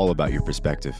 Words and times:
all 0.00 0.10
about 0.10 0.32
your 0.32 0.40
perspective. 0.40 0.96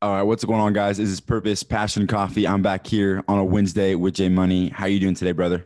All 0.00 0.16
right, 0.16 0.22
what's 0.22 0.44
going 0.44 0.60
on, 0.60 0.72
guys? 0.72 0.96
This 0.96 1.08
is 1.08 1.20
Purpose 1.20 1.62
Passion 1.62 2.08
Coffee. 2.08 2.44
I'm 2.44 2.60
back 2.60 2.84
here 2.84 3.22
on 3.28 3.38
a 3.38 3.44
Wednesday 3.44 3.94
with 3.94 4.14
Jay 4.14 4.28
Money. 4.28 4.68
How 4.68 4.86
you 4.86 4.98
doing 4.98 5.14
today, 5.14 5.30
brother? 5.30 5.64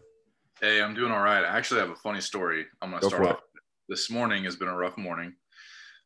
Hey, 0.60 0.82
I'm 0.82 0.92
doing 0.92 1.10
all 1.10 1.22
right. 1.22 1.42
I 1.42 1.56
actually 1.56 1.80
have 1.80 1.88
a 1.88 1.96
funny 1.96 2.20
story. 2.20 2.66
I'm 2.82 2.90
gonna 2.90 3.00
Go 3.00 3.08
start 3.08 3.26
off. 3.26 3.40
This 3.88 4.10
morning 4.10 4.44
has 4.44 4.56
been 4.56 4.68
a 4.68 4.76
rough 4.76 4.98
morning. 4.98 5.32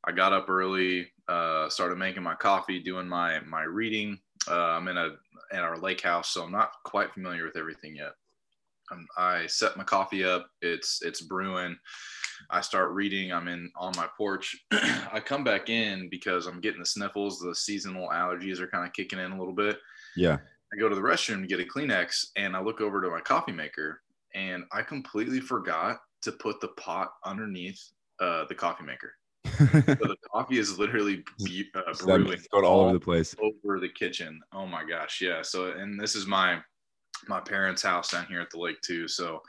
I 0.06 0.12
got 0.12 0.32
up 0.32 0.48
early, 0.48 1.08
uh, 1.26 1.68
started 1.70 1.98
making 1.98 2.22
my 2.22 2.36
coffee, 2.36 2.80
doing 2.80 3.08
my 3.08 3.40
my 3.40 3.62
reading. 3.62 4.20
Uh, 4.48 4.54
I'm 4.54 4.86
in 4.86 4.96
a 4.96 5.16
in 5.50 5.58
our 5.58 5.76
lake 5.76 6.02
house, 6.02 6.30
so 6.30 6.44
I'm 6.44 6.52
not 6.52 6.70
quite 6.84 7.12
familiar 7.12 7.44
with 7.44 7.56
everything 7.56 7.96
yet. 7.96 8.12
Um, 8.90 9.06
I 9.16 9.46
set 9.46 9.76
my 9.76 9.84
coffee 9.84 10.24
up. 10.24 10.48
It's 10.62 11.00
it's 11.02 11.20
brewing. 11.20 11.76
I 12.50 12.60
start 12.60 12.92
reading. 12.92 13.32
I'm 13.32 13.48
in 13.48 13.70
on 13.76 13.92
my 13.96 14.08
porch. 14.16 14.56
I 14.72 15.20
come 15.24 15.44
back 15.44 15.68
in 15.68 16.08
because 16.10 16.46
I'm 16.46 16.60
getting 16.60 16.80
the 16.80 16.86
sniffles. 16.86 17.38
The 17.38 17.54
seasonal 17.54 18.08
allergies 18.08 18.60
are 18.60 18.66
kind 18.66 18.86
of 18.86 18.92
kicking 18.92 19.18
in 19.18 19.32
a 19.32 19.38
little 19.38 19.54
bit. 19.54 19.78
Yeah. 20.16 20.38
I 20.72 20.78
go 20.78 20.88
to 20.88 20.94
the 20.94 21.00
restroom 21.00 21.42
to 21.42 21.46
get 21.46 21.60
a 21.60 21.64
Kleenex 21.64 22.28
and 22.36 22.56
I 22.56 22.60
look 22.62 22.80
over 22.80 23.02
to 23.02 23.10
my 23.10 23.20
coffee 23.20 23.52
maker 23.52 24.00
and 24.34 24.64
I 24.72 24.82
completely 24.82 25.40
forgot 25.40 25.98
to 26.22 26.32
put 26.32 26.60
the 26.60 26.68
pot 26.68 27.10
underneath 27.24 27.80
uh, 28.20 28.44
the 28.48 28.54
coffee 28.54 28.84
maker. 28.84 29.12
So 29.58 29.64
the 29.64 30.16
coffee 30.32 30.58
is 30.58 30.78
literally 30.78 31.24
bu- 31.38 31.64
uh, 31.74 31.92
brewing 31.98 32.32
It's 32.32 32.46
going 32.48 32.64
all 32.64 32.82
over 32.82 32.92
the 32.92 33.00
place. 33.00 33.34
over 33.42 33.80
the 33.80 33.88
kitchen. 33.88 34.40
Oh 34.52 34.64
my 34.66 34.84
gosh, 34.84 35.20
yeah. 35.20 35.42
So 35.42 35.72
and 35.72 36.00
this 36.00 36.14
is 36.14 36.26
my 36.26 36.60
my 37.28 37.40
parents' 37.40 37.82
house 37.82 38.10
down 38.10 38.26
here 38.26 38.40
at 38.40 38.50
the 38.50 38.58
lake 38.58 38.80
too. 38.82 39.06
So 39.08 39.40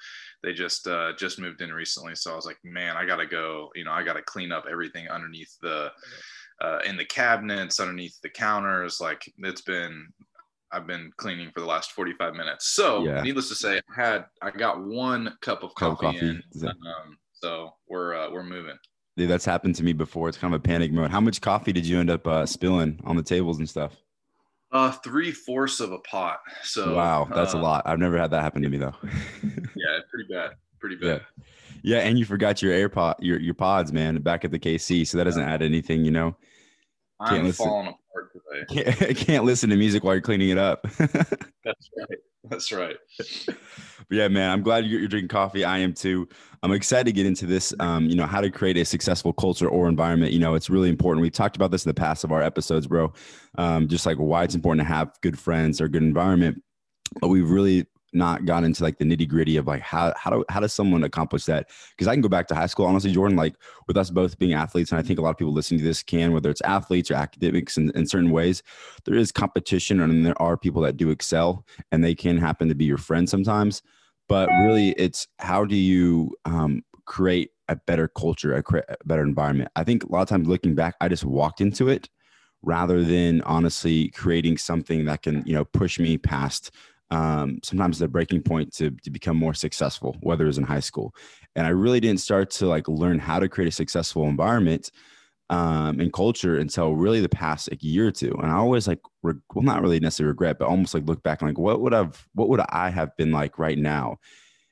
they 0.44 0.54
just 0.54 0.88
uh, 0.88 1.14
just 1.18 1.40
moved 1.40 1.62
in 1.62 1.72
recently. 1.74 2.16
So 2.16 2.32
I 2.32 2.36
was 2.36 2.46
like, 2.46 2.58
man, 2.64 2.98
I 2.98 3.06
gotta 3.06 3.26
go. 3.26 3.70
You 3.76 3.84
know, 3.86 3.92
I 3.92 4.04
gotta 4.04 4.22
clean 4.22 4.52
up 4.52 4.66
everything 4.70 5.08
underneath 5.10 5.56
the 5.62 5.92
uh, 6.62 6.80
in 6.86 6.98
the 6.98 7.06
cabinets, 7.06 7.80
underneath 7.80 8.20
the 8.22 8.30
counters. 8.30 9.00
Like 9.02 9.24
it's 9.40 9.62
been. 9.62 10.08
I've 10.74 10.88
been 10.88 11.12
cleaning 11.18 11.52
for 11.54 11.60
the 11.60 11.66
last 11.66 11.92
45 11.92 12.34
minutes. 12.34 12.70
So, 12.70 13.04
Yeah. 13.04 13.22
needless 13.24 13.50
to 13.50 13.56
say, 13.56 13.82
I 13.90 14.02
had 14.02 14.26
I 14.42 14.52
got 14.52 14.82
one 14.82 15.36
cup 15.42 15.64
of 15.64 15.76
coffee, 15.76 16.06
coffee. 16.06 16.20
in. 16.30 16.44
That- 16.62 16.70
Um, 16.78 17.18
so 17.34 17.74
we're 17.90 18.14
uh, 18.16 18.32
we're 18.32 18.44
moving. 18.46 18.78
Dude, 19.18 19.30
that's 19.30 19.44
happened 19.44 19.76
to 19.76 19.84
me 19.84 19.92
before. 19.92 20.30
It's 20.30 20.38
kind 20.38 20.54
of 20.54 20.62
a 20.62 20.64
panic 20.64 20.94
mode. 20.94 21.12
How 21.12 21.20
much 21.20 21.42
coffee 21.42 21.74
did 21.74 21.86
you 21.86 22.00
end 22.00 22.10
up 22.10 22.26
uh, 22.26 22.46
spilling 22.46 23.02
on 23.04 23.18
the 23.18 23.22
tables 23.22 23.58
and 23.60 23.68
stuff? 23.68 23.98
Uh, 24.72 24.92
three 24.92 25.32
fourths 25.32 25.82
of 25.82 25.92
a 25.92 26.00
pot. 26.00 26.40
So 26.64 26.96
wow, 26.96 27.28
that's 27.34 27.54
a 27.54 27.58
uh, 27.58 27.62
lot. 27.62 27.84
I've 27.86 28.00
never 28.00 28.18
had 28.18 28.32
that 28.32 28.42
happen 28.42 28.62
to 28.62 28.70
me 28.70 28.78
though. 28.78 28.96
Yeah, 29.74 30.00
pretty 30.12 30.32
bad. 30.32 30.52
Pretty 30.80 30.96
bad. 30.96 31.22
yeah, 31.82 31.98
yeah, 31.98 32.08
and 32.08 32.20
you 32.20 32.26
forgot 32.26 32.62
your 32.62 32.74
AirPod, 32.74 33.16
your 33.20 33.40
your 33.40 33.54
pods, 33.54 33.92
man, 33.92 34.22
back 34.22 34.46
at 34.46 34.52
the 34.52 34.60
KC. 34.60 35.08
So 35.08 35.18
that 35.18 35.24
doesn't 35.24 35.44
add 35.44 35.62
anything, 35.62 36.06
you 36.06 36.12
know. 36.12 36.36
Can't 37.26 37.40
I'm 37.40 37.46
listen. 37.46 37.66
falling. 37.66 37.96
Can't, 38.70 38.98
can't 39.18 39.46
listen 39.46 39.70
to 39.70 39.76
music 39.76 40.04
while 40.04 40.14
you're 40.14 40.22
cleaning 40.22 40.50
it 40.50 40.58
up. 40.58 40.84
That's 40.98 41.90
right. 41.98 42.20
That's 42.44 42.72
right. 42.72 42.96
But 43.48 44.18
yeah, 44.18 44.28
man, 44.28 44.50
I'm 44.50 44.62
glad 44.62 44.86
you're, 44.86 45.00
you're 45.00 45.08
drinking 45.08 45.30
coffee. 45.30 45.64
I 45.64 45.78
am 45.80 45.94
too. 45.94 46.28
I'm 46.64 46.72
excited 46.74 47.06
to 47.06 47.12
get 47.12 47.26
into 47.26 47.46
this. 47.46 47.74
Um, 47.80 48.06
you 48.06 48.16
know, 48.16 48.26
how 48.26 48.42
to 48.42 48.50
create 48.50 48.78
a 48.78 48.86
successful 48.86 49.32
culture 49.32 49.70
or 49.70 49.88
environment. 49.88 50.34
You 50.34 50.40
know, 50.40 50.56
it's 50.56 50.70
really 50.70 50.90
important. 50.90 51.22
We've 51.22 51.32
talked 51.32 51.56
about 51.56 51.72
this 51.72 51.86
in 51.86 51.90
the 51.90 51.94
past 51.94 52.24
of 52.24 52.32
our 52.32 52.42
episodes, 52.42 52.88
bro. 52.88 53.14
Um, 53.58 53.88
just 53.88 54.06
like 54.06 54.18
why 54.18 54.44
it's 54.44 54.56
important 54.56 54.86
to 54.86 54.94
have 54.94 55.14
good 55.22 55.40
friends 55.40 55.80
or 55.80 55.88
good 55.88 56.04
environment. 56.04 56.62
But 57.20 57.30
we've 57.30 57.50
really 57.50 57.86
not 58.14 58.46
gotten 58.46 58.66
into 58.66 58.84
like 58.84 58.98
the 58.98 59.06
nitty 59.06 59.28
gritty 59.28 59.58
of 59.58 59.68
like 59.68 59.82
how 59.82 60.14
how 60.18 60.30
do 60.30 60.46
how 60.50 60.60
does 60.60 60.74
someone 60.74 61.04
accomplish 61.04 61.46
that? 61.46 61.70
Because 61.92 62.08
I 62.08 62.14
can 62.14 62.22
go 62.22 62.30
back 62.30 62.48
to 62.48 62.56
high 62.56 62.66
school, 62.68 62.86
honestly, 62.86 63.12
Jordan. 63.12 63.38
Like 63.38 63.56
with 63.88 63.98
us 63.98 64.10
both 64.10 64.38
being 64.40 64.54
athletes, 64.54 64.92
and 64.92 65.00
I 65.00 65.04
think 65.04 65.20
a 65.20 65.22
lot 65.22 65.32
of 65.32 65.38
people 65.38 65.54
listening 65.54 65.80
to 65.80 65.86
this 65.86 66.04
can, 66.04 66.34
whether 66.34 66.50
it's 66.50 66.62
athletes 66.62 67.12
or 67.12 67.16
academics 67.16 67.78
in, 67.78 67.92
in 67.92 68.08
certain 68.08 68.32
ways, 68.32 68.64
there 69.06 69.16
is 69.16 69.32
competition, 69.32 70.00
and 70.02 70.26
there 70.26 70.42
are 70.42 70.58
people 70.58 70.82
that 70.84 70.98
do 70.98 71.10
excel, 71.10 71.66
and 71.92 72.04
they 72.04 72.16
can 72.16 72.38
happen 72.38 72.68
to 72.68 72.76
be 72.76 72.86
your 72.86 72.98
friend 72.98 73.30
sometimes 73.30 73.82
but 74.32 74.48
really 74.64 74.92
it's 74.92 75.28
how 75.40 75.66
do 75.66 75.76
you 75.76 76.34
um, 76.46 76.82
create 77.06 77.50
a 77.68 77.76
better 77.76 78.08
culture 78.08 78.56
a, 78.56 78.64
a 78.88 78.96
better 79.04 79.24
environment 79.24 79.70
i 79.76 79.84
think 79.84 80.04
a 80.04 80.12
lot 80.12 80.22
of 80.22 80.30
times 80.30 80.48
looking 80.48 80.74
back 80.74 80.96
i 81.02 81.10
just 81.10 81.26
walked 81.26 81.60
into 81.60 81.90
it 81.90 82.10
rather 82.62 83.04
than 83.04 83.42
honestly 83.42 84.10
creating 84.10 84.58
something 84.58 85.04
that 85.04 85.22
can 85.22 85.44
you 85.46 85.54
know 85.54 85.66
push 85.66 86.00
me 86.00 86.18
past 86.18 86.72
um, 87.12 87.60
sometimes 87.64 88.00
the 88.00 88.08
breaking 88.08 88.42
point 88.42 88.74
to, 88.74 88.92
to 89.04 89.10
become 89.10 89.38
more 89.38 89.54
successful 89.54 90.16
whether 90.22 90.46
it 90.46 90.48
was 90.48 90.58
in 90.58 90.64
high 90.64 90.80
school 90.80 91.14
and 91.56 91.68
i 91.68 91.70
really 91.70 92.00
didn't 92.00 92.20
start 92.20 92.50
to 92.50 92.66
like 92.66 92.88
learn 92.88 93.20
how 93.20 93.40
to 93.40 93.50
create 93.50 93.68
a 93.68 93.72
successful 93.72 94.28
environment 94.28 94.92
um, 95.52 96.00
and 96.00 96.14
culture 96.14 96.58
until 96.58 96.96
really 96.96 97.20
the 97.20 97.28
past 97.28 97.70
like 97.70 97.84
year 97.84 98.08
or 98.08 98.12
two. 98.12 98.34
And 98.42 98.50
I 98.50 98.56
always 98.56 98.88
like, 98.88 99.02
re- 99.22 99.34
well, 99.54 99.64
not 99.64 99.82
really 99.82 100.00
necessarily 100.00 100.30
regret, 100.30 100.58
but 100.58 100.70
almost 100.70 100.94
like 100.94 101.06
look 101.06 101.22
back 101.24 101.42
and 101.42 101.50
like, 101.50 101.58
what 101.58 101.82
would 101.82 101.92
have, 101.92 102.26
what 102.34 102.48
would 102.48 102.62
I 102.70 102.90
have 102.90 103.16
been 103.18 103.34
like 103.34 103.60
right 103.60 103.78
now 103.78 104.18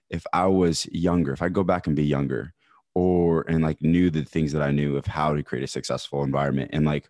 if 0.10 0.26
I 0.32 0.48
was 0.48 0.88
younger, 0.94 1.34
if 1.34 1.42
I 1.42 1.50
go 1.50 1.64
back 1.64 1.86
and 1.86 1.98
be 1.98 2.06
younger 2.06 2.54
or, 2.96 3.44
and 3.50 3.62
like 3.62 3.82
knew 3.82 4.10
the 4.10 4.24
things 4.24 4.54
that 4.54 4.62
I 4.62 4.72
knew 4.72 4.96
of 4.96 5.06
how 5.06 5.36
to 5.36 5.44
create 5.44 5.66
a 5.66 5.68
successful 5.68 6.24
environment 6.24 6.70
and 6.72 6.86
like, 6.86 7.10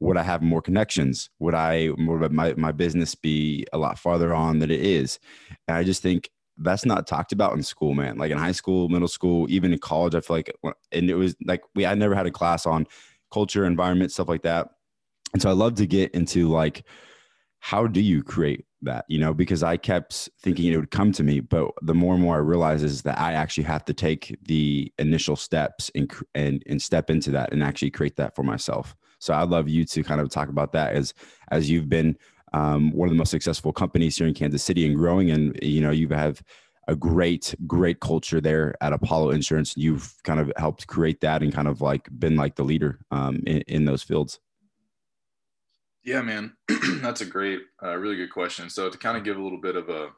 would 0.00 0.16
I 0.16 0.22
have 0.22 0.42
more 0.42 0.62
connections? 0.62 1.30
Would 1.38 1.54
I, 1.54 1.90
would 1.96 2.32
my, 2.32 2.54
my 2.54 2.72
business 2.72 3.14
be 3.14 3.66
a 3.72 3.78
lot 3.78 3.98
farther 3.98 4.34
on 4.34 4.58
than 4.58 4.70
it 4.70 4.80
is? 4.80 5.18
And 5.68 5.76
I 5.76 5.84
just 5.84 6.02
think 6.02 6.30
that's 6.58 6.84
not 6.84 7.06
talked 7.06 7.32
about 7.32 7.54
in 7.54 7.62
school, 7.62 7.94
man. 7.94 8.18
Like 8.18 8.30
in 8.30 8.38
high 8.38 8.52
school, 8.52 8.88
middle 8.88 9.08
school, 9.08 9.46
even 9.50 9.72
in 9.72 9.78
college, 9.78 10.14
I 10.14 10.20
feel 10.20 10.36
like, 10.36 10.54
and 10.90 11.08
it 11.08 11.14
was 11.14 11.34
like 11.44 11.62
we, 11.74 11.86
I 11.86 11.94
never 11.94 12.14
had 12.14 12.26
a 12.26 12.30
class 12.30 12.66
on 12.66 12.86
culture, 13.32 13.64
environment, 13.64 14.12
stuff 14.12 14.28
like 14.28 14.42
that. 14.42 14.68
And 15.32 15.40
so 15.40 15.48
I 15.48 15.52
love 15.52 15.74
to 15.76 15.86
get 15.86 16.10
into 16.12 16.48
like, 16.48 16.84
how 17.60 17.86
do 17.86 18.00
you 18.00 18.22
create 18.22 18.66
that? 18.82 19.04
You 19.08 19.18
know, 19.18 19.32
because 19.32 19.62
I 19.62 19.76
kept 19.76 20.28
thinking 20.40 20.72
it 20.72 20.76
would 20.76 20.90
come 20.90 21.12
to 21.12 21.22
me, 21.22 21.40
but 21.40 21.70
the 21.80 21.94
more 21.94 22.14
and 22.14 22.22
more 22.22 22.34
I 22.34 22.40
realize 22.40 22.82
is 22.82 23.02
that 23.02 23.18
I 23.18 23.32
actually 23.32 23.64
have 23.64 23.84
to 23.86 23.94
take 23.94 24.36
the 24.42 24.92
initial 24.98 25.36
steps 25.36 25.90
and 25.94 26.12
and 26.34 26.62
and 26.66 26.82
step 26.82 27.08
into 27.08 27.30
that 27.30 27.52
and 27.52 27.62
actually 27.62 27.92
create 27.92 28.16
that 28.16 28.34
for 28.34 28.42
myself. 28.42 28.96
So 29.22 29.32
I'd 29.34 29.50
love 29.50 29.68
you 29.68 29.84
to 29.84 30.02
kind 30.02 30.20
of 30.20 30.30
talk 30.30 30.48
about 30.48 30.72
that 30.72 30.94
as 30.94 31.14
as 31.50 31.70
you've 31.70 31.88
been 31.88 32.16
um, 32.52 32.92
one 32.92 33.08
of 33.08 33.14
the 33.14 33.18
most 33.18 33.30
successful 33.30 33.72
companies 33.72 34.16
here 34.16 34.26
in 34.26 34.34
Kansas 34.34 34.62
City 34.62 34.84
and 34.84 34.96
growing, 34.96 35.30
and 35.30 35.58
you 35.62 35.80
know 35.80 35.90
you 35.90 36.08
have 36.08 36.42
a 36.88 36.96
great 36.96 37.54
great 37.66 38.00
culture 38.00 38.40
there 38.40 38.74
at 38.80 38.92
Apollo 38.92 39.30
Insurance. 39.30 39.76
You've 39.76 40.14
kind 40.24 40.40
of 40.40 40.52
helped 40.56 40.88
create 40.88 41.20
that 41.20 41.42
and 41.42 41.52
kind 41.52 41.68
of 41.68 41.80
like 41.80 42.08
been 42.18 42.36
like 42.36 42.56
the 42.56 42.64
leader 42.64 42.98
um, 43.12 43.42
in, 43.46 43.62
in 43.68 43.84
those 43.84 44.02
fields. 44.02 44.40
Yeah, 46.04 46.22
man, 46.22 46.56
that's 47.00 47.20
a 47.20 47.26
great, 47.26 47.60
uh, 47.80 47.96
really 47.96 48.16
good 48.16 48.32
question. 48.32 48.68
So 48.68 48.90
to 48.90 48.98
kind 48.98 49.16
of 49.16 49.22
give 49.22 49.36
a 49.36 49.42
little 49.42 49.60
bit 49.60 49.76
of 49.76 49.88
a, 49.88 50.08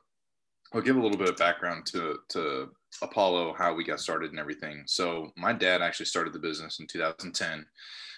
I'll 0.75 0.81
give 0.81 0.97
a 0.97 1.01
little 1.01 1.17
bit 1.17 1.29
of 1.29 1.37
background 1.37 1.87
to 1.87 2.19
to 2.31 2.69
Apollo, 3.00 3.55
how 3.56 3.75
we 3.75 3.85
got 3.85 4.00
started 4.00 4.31
and 4.31 4.41
everything. 4.41 4.82
So 4.87 5.31
my 5.37 5.53
dad 5.53 5.82
actually 5.82 6.06
started 6.06 6.32
the 6.32 6.38
business 6.41 6.81
in 6.81 6.87
2010. 6.88 7.65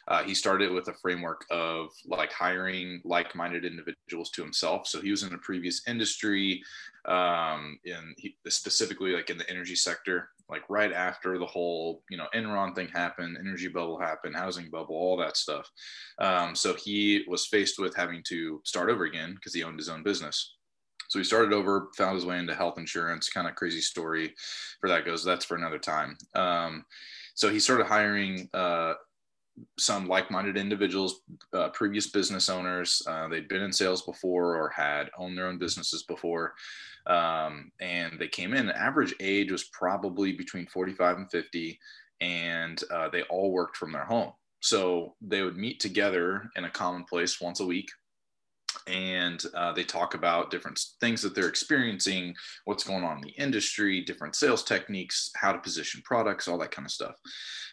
Uh, 0.09 0.23
he 0.23 0.35
started 0.35 0.71
with 0.71 0.89
a 0.89 0.95
framework 0.95 1.45
of 1.51 1.89
like 2.07 2.33
hiring 2.33 3.01
like-minded 3.05 3.65
individuals 3.65 4.31
to 4.31 4.43
himself. 4.43 4.87
So 4.87 5.01
he 5.01 5.11
was 5.11 5.25
in 5.25 5.35
a 5.35 5.39
previous 5.39 5.83
industry, 5.89 6.63
um, 7.07 7.79
in 7.85 8.15
he, 8.17 8.37
specifically 8.47 9.13
like 9.13 9.31
in 9.31 9.39
the 9.39 9.51
energy 9.51 9.75
sector. 9.75 10.31
Like 10.49 10.63
right 10.71 10.93
after 10.93 11.39
the 11.39 11.47
whole, 11.47 12.05
you 12.09 12.17
know, 12.17 12.29
Enron 12.35 12.75
thing 12.75 12.89
happened, 12.89 13.37
energy 13.39 13.69
bubble 13.69 13.99
happened, 13.99 14.37
housing 14.37 14.71
bubble, 14.71 14.95
all 14.95 15.17
that 15.17 15.37
stuff. 15.37 15.69
Um, 16.21 16.55
so 16.55 16.75
he 16.75 17.25
was 17.27 17.47
faced 17.47 17.81
with 17.81 17.97
having 17.97 18.23
to 18.29 18.63
start 18.65 18.89
over 18.89 19.05
again 19.05 19.35
because 19.35 19.53
he 19.53 19.65
owned 19.65 19.79
his 19.79 19.89
own 19.89 20.05
business. 20.05 20.57
So 21.09 21.19
he 21.19 21.25
started 21.25 21.53
over, 21.53 21.89
found 21.97 22.15
his 22.17 22.27
way 22.27 22.39
into 22.39 22.55
health 22.55 22.79
insurance. 22.79 23.29
Kind 23.29 23.49
of 23.49 23.55
crazy 23.55 23.81
story 23.81 24.35
for 24.81 24.89
that 24.89 25.05
goes. 25.05 25.25
That's 25.25 25.45
for 25.45 25.57
another 25.57 25.79
time. 25.79 26.17
Um, 26.35 26.85
so 27.35 27.51
he 27.51 27.61
started 27.61 27.87
hiring 27.87 28.49
uh, 28.55 28.95
some 29.79 30.09
like-minded 30.09 30.57
individuals, 30.57 31.23
uh, 31.53 31.69
previous 31.71 32.09
business 32.09 32.49
owners. 32.49 33.03
Uh, 33.07 33.29
they'd 33.29 33.49
been 33.49 33.63
in 33.63 33.73
sales 33.73 34.03
before 34.03 34.57
or 34.57 34.69
had 34.71 35.11
owned 35.19 35.37
their 35.37 35.47
own 35.47 35.59
businesses 35.59 36.03
before, 36.05 36.55
um, 37.07 37.71
and 37.81 38.19
they 38.19 38.29
came 38.29 38.55
in. 38.55 38.71
Average 38.71 39.15
age 39.21 39.53
was 39.53 39.65
probably 39.65 40.33
between 40.33 40.67
45 40.67 41.17
and 41.17 41.31
50, 41.31 41.79
and 42.21 42.83
uh, 42.91 43.09
they 43.09 43.23
all 43.23 43.53
worked 43.53 43.77
from 43.77 43.93
their 43.93 44.05
home. 44.05 44.33
So 44.61 45.15
they 45.21 45.43
would 45.43 45.57
meet 45.57 45.81
together 45.81 46.51
in 46.57 46.65
a 46.65 46.71
common 46.71 47.05
place 47.05 47.41
once 47.41 47.61
a 47.61 47.67
week 47.67 47.91
and 48.87 49.43
uh, 49.55 49.73
they 49.73 49.85
talk 49.85 50.15
about 50.15 50.51
different 50.51 50.81
things 51.01 51.23
that 51.23 51.35
they're 51.35 51.49
experiencing, 51.49 52.35
what's 52.65 52.85
going 52.85 53.05
on 53.05 53.17
in 53.17 53.23
the 53.23 53.43
industry, 53.43 54.03
different 54.03 54.37
sales 54.37 54.63
techniques, 54.63 55.31
how 55.37 55.53
to 55.53 55.59
position 55.59 56.03
products, 56.05 56.49
all 56.49 56.59
that 56.59 56.71
kind 56.71 56.87
of 56.87 56.93
stuff. 56.93 57.15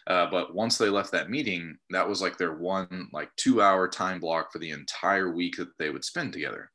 Uh, 0.06 0.26
but 0.30 0.54
once 0.54 0.76
they 0.76 0.88
left 0.90 1.12
that 1.12 1.30
meeting, 1.30 1.76
that 1.90 2.08
was 2.08 2.20
like 2.20 2.36
their 2.36 2.54
one 2.54 3.08
like 3.12 3.30
two 3.36 3.62
hour 3.62 3.88
time 3.88 4.20
block 4.20 4.52
for 4.52 4.58
the 4.58 4.70
entire 4.70 5.32
week 5.32 5.56
that 5.56 5.68
they 5.78 5.90
would 5.90 6.04
spend 6.04 6.32
together. 6.32 6.70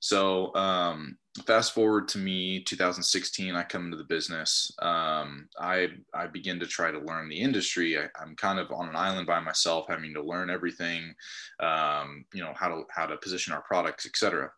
So 0.00 0.54
um, 0.54 1.16
fast 1.44 1.74
forward 1.74 2.08
to 2.08 2.18
me 2.18 2.60
2016 2.62 3.54
i 3.54 3.62
come 3.62 3.86
into 3.86 3.96
the 3.96 4.04
business. 4.04 4.70
Um, 4.80 5.48
i 5.58 5.88
i 6.14 6.26
begin 6.26 6.58
to 6.60 6.66
try 6.66 6.90
to 6.90 6.98
learn 6.98 7.28
the 7.28 7.40
industry. 7.40 7.98
I, 7.98 8.08
am 8.22 8.36
kind 8.36 8.58
of 8.58 8.70
on 8.72 8.88
an 8.88 8.96
island 8.96 9.26
by 9.26 9.40
myself 9.40 9.86
having 9.88 10.14
to 10.14 10.22
learn 10.22 10.50
everything 10.50 11.14
um, 11.60 12.24
you 12.32 12.42
know 12.42 12.52
how 12.54 12.68
to 12.68 12.82
how 12.90 13.06
to 13.06 13.16
position 13.16 13.52
our 13.52 13.62
products 13.62 14.06
etc 14.06 14.50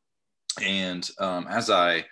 and 0.62 1.08
um, 1.18 1.46
as 1.48 1.70
i 1.70 2.04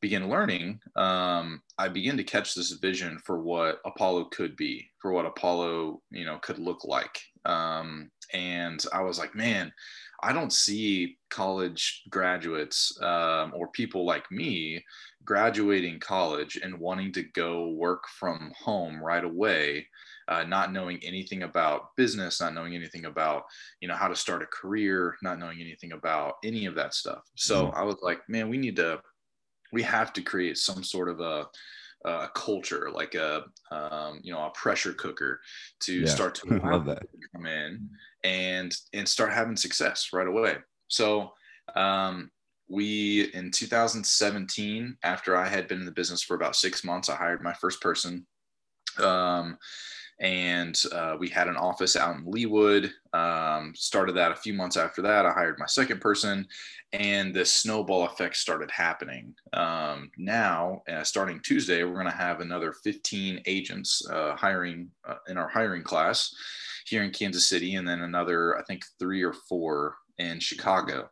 begin 0.00 0.28
learning 0.28 0.80
um, 0.96 1.62
i 1.78 1.88
begin 1.88 2.16
to 2.16 2.24
catch 2.24 2.54
this 2.54 2.72
vision 2.72 3.18
for 3.24 3.40
what 3.40 3.80
apollo 3.84 4.24
could 4.26 4.56
be 4.56 4.88
for 4.98 5.12
what 5.12 5.26
apollo 5.26 6.00
you 6.10 6.24
know 6.24 6.38
could 6.38 6.58
look 6.58 6.84
like. 6.84 7.20
Um, 7.44 8.10
and 8.32 8.84
i 8.92 9.00
was 9.00 9.18
like 9.18 9.34
man 9.34 9.72
I 10.22 10.32
don't 10.32 10.52
see 10.52 11.18
college 11.30 12.02
graduates 12.10 12.96
um, 13.02 13.52
or 13.54 13.68
people 13.68 14.04
like 14.04 14.30
me 14.30 14.84
graduating 15.24 16.00
college 16.00 16.58
and 16.62 16.78
wanting 16.78 17.12
to 17.12 17.22
go 17.22 17.68
work 17.70 18.04
from 18.18 18.52
home 18.58 19.02
right 19.02 19.24
away, 19.24 19.86
uh, 20.28 20.44
not 20.44 20.72
knowing 20.72 20.98
anything 21.02 21.42
about 21.42 21.94
business, 21.96 22.40
not 22.40 22.54
knowing 22.54 22.74
anything 22.74 23.06
about 23.06 23.44
you 23.80 23.88
know 23.88 23.94
how 23.94 24.08
to 24.08 24.16
start 24.16 24.42
a 24.42 24.46
career, 24.46 25.16
not 25.22 25.38
knowing 25.38 25.60
anything 25.60 25.92
about 25.92 26.34
any 26.44 26.66
of 26.66 26.74
that 26.74 26.94
stuff. 26.94 27.22
So 27.36 27.66
mm-hmm. 27.66 27.76
I 27.76 27.82
was 27.82 27.96
like, 28.02 28.20
man, 28.28 28.48
we 28.48 28.58
need 28.58 28.76
to, 28.76 29.00
we 29.72 29.82
have 29.82 30.12
to 30.14 30.22
create 30.22 30.58
some 30.58 30.82
sort 30.82 31.08
of 31.08 31.20
a 31.20 31.46
a 32.06 32.28
culture, 32.34 32.90
like 32.90 33.14
a 33.14 33.44
um, 33.70 34.20
you 34.22 34.32
know 34.32 34.44
a 34.46 34.50
pressure 34.50 34.94
cooker, 34.94 35.40
to 35.80 36.00
yeah. 36.00 36.08
start 36.08 36.34
to 36.36 36.46
come 37.34 37.46
in 37.46 37.90
and 38.24 38.74
and 38.92 39.08
start 39.08 39.32
having 39.32 39.56
success 39.56 40.08
right 40.12 40.26
away. 40.26 40.56
So 40.88 41.32
um, 41.74 42.30
we 42.68 43.30
in 43.34 43.50
2017, 43.50 44.96
after 45.02 45.36
I 45.36 45.48
had 45.48 45.68
been 45.68 45.80
in 45.80 45.86
the 45.86 45.92
business 45.92 46.22
for 46.22 46.34
about 46.34 46.56
six 46.56 46.84
months, 46.84 47.08
I 47.08 47.16
hired 47.16 47.42
my 47.42 47.54
first 47.54 47.80
person. 47.80 48.26
Um, 48.98 49.58
and 50.20 50.80
uh, 50.92 51.16
we 51.18 51.28
had 51.28 51.48
an 51.48 51.56
office 51.56 51.96
out 51.96 52.16
in 52.16 52.24
Leawood. 52.24 52.90
Um, 53.14 53.72
started 53.74 54.14
that 54.16 54.32
a 54.32 54.36
few 54.36 54.52
months 54.52 54.76
after 54.76 55.00
that. 55.02 55.24
I 55.24 55.30
hired 55.30 55.58
my 55.58 55.66
second 55.66 56.00
person, 56.00 56.46
and 56.92 57.34
the 57.34 57.44
snowball 57.44 58.04
effect 58.04 58.36
started 58.36 58.70
happening. 58.70 59.34
Um, 59.54 60.10
now, 60.18 60.82
uh, 60.92 61.04
starting 61.04 61.40
Tuesday, 61.42 61.84
we're 61.84 61.94
going 61.94 62.04
to 62.04 62.12
have 62.12 62.40
another 62.40 62.74
15 62.84 63.40
agents 63.46 64.06
uh, 64.10 64.36
hiring 64.36 64.90
uh, 65.08 65.16
in 65.28 65.38
our 65.38 65.48
hiring 65.48 65.82
class 65.82 66.34
here 66.84 67.02
in 67.02 67.10
Kansas 67.10 67.48
City, 67.48 67.76
and 67.76 67.88
then 67.88 68.02
another, 68.02 68.58
I 68.58 68.62
think, 68.64 68.82
three 68.98 69.22
or 69.22 69.32
four 69.32 69.96
in 70.18 70.38
Chicago. 70.38 71.08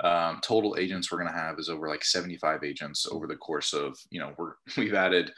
Um, 0.00 0.40
total 0.42 0.76
agents 0.78 1.10
we're 1.10 1.18
going 1.18 1.32
to 1.32 1.38
have 1.38 1.58
is 1.58 1.68
over 1.68 1.88
like 1.88 2.04
75 2.04 2.64
agents 2.64 3.06
over 3.10 3.26
the 3.26 3.36
course 3.36 3.72
of, 3.72 3.98
you 4.10 4.20
know, 4.20 4.32
we're 4.38 4.54
we've 4.76 4.94
added 4.94 5.32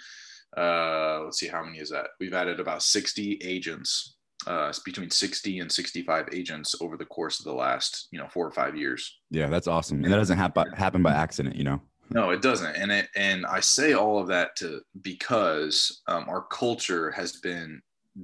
uh, 0.57 1.23
let's 1.25 1.39
see 1.39 1.49
how 1.49 1.65
many 1.65 1.79
is 1.79 1.91
that? 1.91 2.09
We've 2.21 2.35
added 2.35 2.61
about 2.61 2.83
60 2.83 3.41
agents 3.43 4.17
uh, 4.47 4.73
between 4.85 5.11
60 5.11 5.61
and 5.61 5.71
65 5.71 6.29
agents 6.33 6.75
over 6.81 6.97
the 6.97 7.05
course 7.05 7.39
of 7.39 7.45
the 7.45 7.53
last 7.53 8.09
you 8.11 8.19
know 8.19 8.29
four 8.29 8.47
or 8.47 8.51
five 8.51 8.77
years. 8.77 9.21
Yeah 9.31 9.49
that's 9.49 9.69
awesome. 9.69 10.03
And 10.03 10.13
that 10.13 10.19
doesn't 10.19 10.39
happen 10.39 10.71
happen 10.73 11.03
by 11.03 11.13
accident 11.13 11.57
you 11.57 11.65
know? 11.65 11.81
No 12.11 12.31
it 12.31 12.43
doesn't. 12.43 12.75
And 12.75 12.91
it 12.91 13.09
and 13.15 13.47
i 13.47 13.61
say 13.61 13.93
all 13.95 14.19
of 14.19 14.27
that 14.29 14.57
to 14.57 14.81
because 15.01 16.03
um, 16.09 16.25
our 16.29 16.43
culture 16.43 17.11
has 17.13 17.37
been 17.37 17.81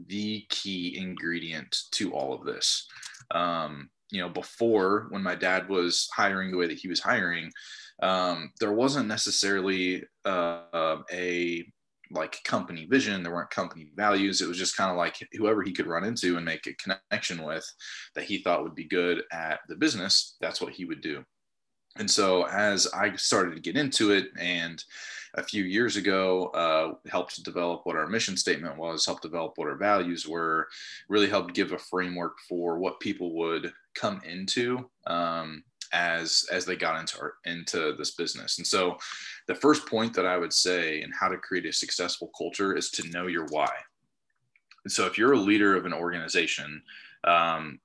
the 0.09 0.45
key 0.51 0.99
ingredient 0.99 1.85
to 1.93 2.13
all 2.13 2.35
of 2.35 2.45
this. 2.45 2.87
Um, 3.31 3.91
you 4.11 4.21
know 4.21 4.29
before 4.29 5.07
when 5.11 5.23
my 5.23 5.35
dad 5.35 5.69
was 5.69 6.09
hiring 6.15 6.51
the 6.51 6.57
way 6.57 6.67
that 6.67 6.79
he 6.79 6.89
was 6.89 7.01
hiring 7.01 7.53
um, 8.03 8.53
there 8.59 8.73
wasn't 8.73 9.07
necessarily 9.07 10.05
uh, 10.25 10.97
a 11.13 11.67
like 12.11 12.43
company 12.45 12.87
vision. 12.87 13.23
There 13.23 13.33
weren't 13.33 13.51
company 13.51 13.91
values. 13.95 14.41
It 14.41 14.49
was 14.49 14.59
just 14.59 14.77
kind 14.77 14.91
of 14.91 14.97
like 14.97 15.17
whoever 15.33 15.63
he 15.63 15.73
could 15.73 15.87
run 15.87 16.05
into 16.05 16.37
and 16.37 16.45
make 16.45 16.67
a 16.67 16.75
connection 16.75 17.45
with 17.45 17.71
that 18.15 18.25
he 18.25 18.39
thought 18.39 18.63
would 18.63 18.75
be 18.75 18.85
good 18.85 19.23
at 19.33 19.61
the 19.69 19.77
business 19.77 20.37
that's 20.41 20.61
what 20.61 20.73
he 20.73 20.85
would 20.85 21.01
do. 21.01 21.25
And 21.97 22.11
so 22.11 22.47
as 22.47 22.87
i 22.95 23.15
started 23.17 23.55
to 23.55 23.61
get 23.61 23.77
into 23.77 24.13
it 24.13 24.29
and 24.39 24.83
a 25.35 25.43
few 25.43 25.65
years 25.65 25.97
ago 25.97 26.47
uh, 26.49 26.95
helped 27.11 27.43
develop 27.45 27.83
what 27.85 27.97
our 27.97 28.07
mission 28.07 28.37
statement 28.37 28.79
was 28.79 29.05
helped 29.05 29.23
develop 29.23 29.53
what 29.57 29.69
our 29.69 29.77
values 29.77 30.27
were 30.27 30.69
really 31.09 31.29
helped 31.29 31.55
give 31.55 31.73
a 31.73 31.79
framework 31.79 32.39
for 32.49 32.79
what 32.79 33.01
people 33.01 33.35
would 33.35 33.73
come 33.95 34.21
into 34.25 34.89
um, 35.07 35.63
as 35.93 36.47
as 36.53 36.65
they 36.65 36.77
got 36.77 36.99
into 36.99 37.19
our, 37.21 37.35
into 37.45 37.95
this 37.97 38.13
business. 38.13 38.59
And 38.59 38.67
so, 38.67 38.97
the 39.47 39.55
first 39.55 39.87
point 39.87 40.15
that 40.15 40.27
I 40.27 40.37
would 40.37 40.53
say 40.53 41.03
in 41.03 41.11
how 41.13 41.29
to 41.29 41.37
create 41.37 41.67
a 41.67 41.73
successful 41.73 42.31
culture 42.37 42.77
is 42.77 42.91
to 42.93 43.09
know 43.11 43.27
your 43.27 43.47
why. 43.51 43.71
And 44.85 44.93
so, 44.93 45.07
if 45.07 45.19
you're 45.19 45.33
a 45.33 45.39
leader 45.39 45.77
of 45.77 45.87
an 45.87 45.93
organization, 45.93 46.83
um, 47.25 47.81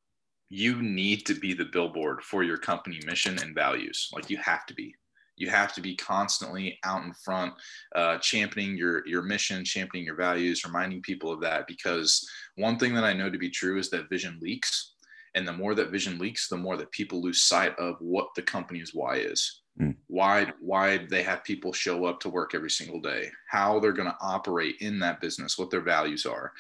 you 0.50 0.82
need 0.82 1.26
to 1.26 1.34
be 1.34 1.54
the 1.54 1.66
billboard 1.66 2.22
for 2.24 2.44
your 2.44 2.58
company 2.58 3.00
mission 3.06 3.42
and 3.42 3.56
values. 3.56 4.10
Like 4.14 4.30
you 4.30 4.38
have 4.38 4.66
to 4.68 4.74
be. 4.74 4.96
You 5.36 5.50
have 5.50 5.74
to 5.74 5.82
be 5.82 5.96
constantly 5.96 6.78
out 6.84 7.04
in 7.04 7.12
front, 7.12 7.54
uh, 7.96 8.20
championing 8.20 8.78
your 8.78 9.06
your 9.08 9.24
mission, 9.24 9.66
championing 9.66 10.06
your 10.06 10.16
values, 10.16 10.64
reminding 10.64 11.02
people 11.02 11.32
of 11.32 11.42
that. 11.42 11.66
Because 11.66 12.24
one 12.56 12.78
thing 12.78 12.94
that 12.94 13.04
I 13.04 13.14
know 13.14 13.32
to 13.32 13.40
be 13.40 13.50
true 13.50 13.80
is 13.80 13.90
that 13.90 14.10
vision 14.10 14.38
leaks 14.42 14.93
and 15.36 15.48
the 15.48 15.54
more 15.54 15.76
that 15.76 15.90
vision 15.90 16.18
leaks, 16.20 16.48
the 16.48 16.58
more 16.58 16.78
that 16.78 16.92
people 16.92 17.22
lose 17.22 17.44
sight 17.44 17.78
of 17.80 17.98
what 18.00 18.30
the 18.36 18.42
company's 18.42 18.94
why 18.94 19.18
is. 19.18 19.62
Mm. 19.82 19.96
Why 20.08 20.52
why 20.62 21.00
they 21.10 21.24
have 21.24 21.44
people 21.44 21.74
show 21.74 22.06
up 22.06 22.20
to 22.20 22.30
work 22.30 22.54
every 22.54 22.70
single 22.70 23.02
day, 23.02 23.30
how 23.50 23.80
they're 23.80 23.92
going 23.92 24.10
to 24.10 24.18
operate 24.22 24.76
in 24.82 25.00
that 25.00 25.20
business, 25.20 25.58
what 25.58 25.72
their 25.72 25.82
values 25.82 26.28
are. 26.28 26.52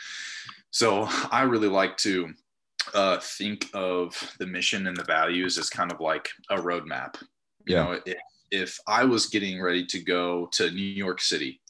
So 0.71 1.07
I 1.31 1.43
really 1.43 1.67
like 1.67 1.95
to 1.97 2.33
uh, 2.95 3.19
think 3.19 3.69
of 3.74 4.15
the 4.39 4.47
mission 4.47 4.88
and 4.88 4.97
the 4.97 5.03
values 5.03 5.57
as 5.59 5.69
kind 5.69 5.91
of 5.91 6.00
like 6.00 6.27
a 6.50 6.55
roadmap. 6.55 7.21
You 7.67 7.75
yeah. 7.75 7.83
know, 7.83 8.00
if, 8.05 8.17
if 8.51 8.79
I 8.88 9.03
was 9.05 9.27
getting 9.27 9.62
ready 9.62 9.86
to 9.86 10.00
go 10.00 10.50
to 10.53 10.71
New 10.71 10.81
York 10.81 11.21
City, 11.21 11.62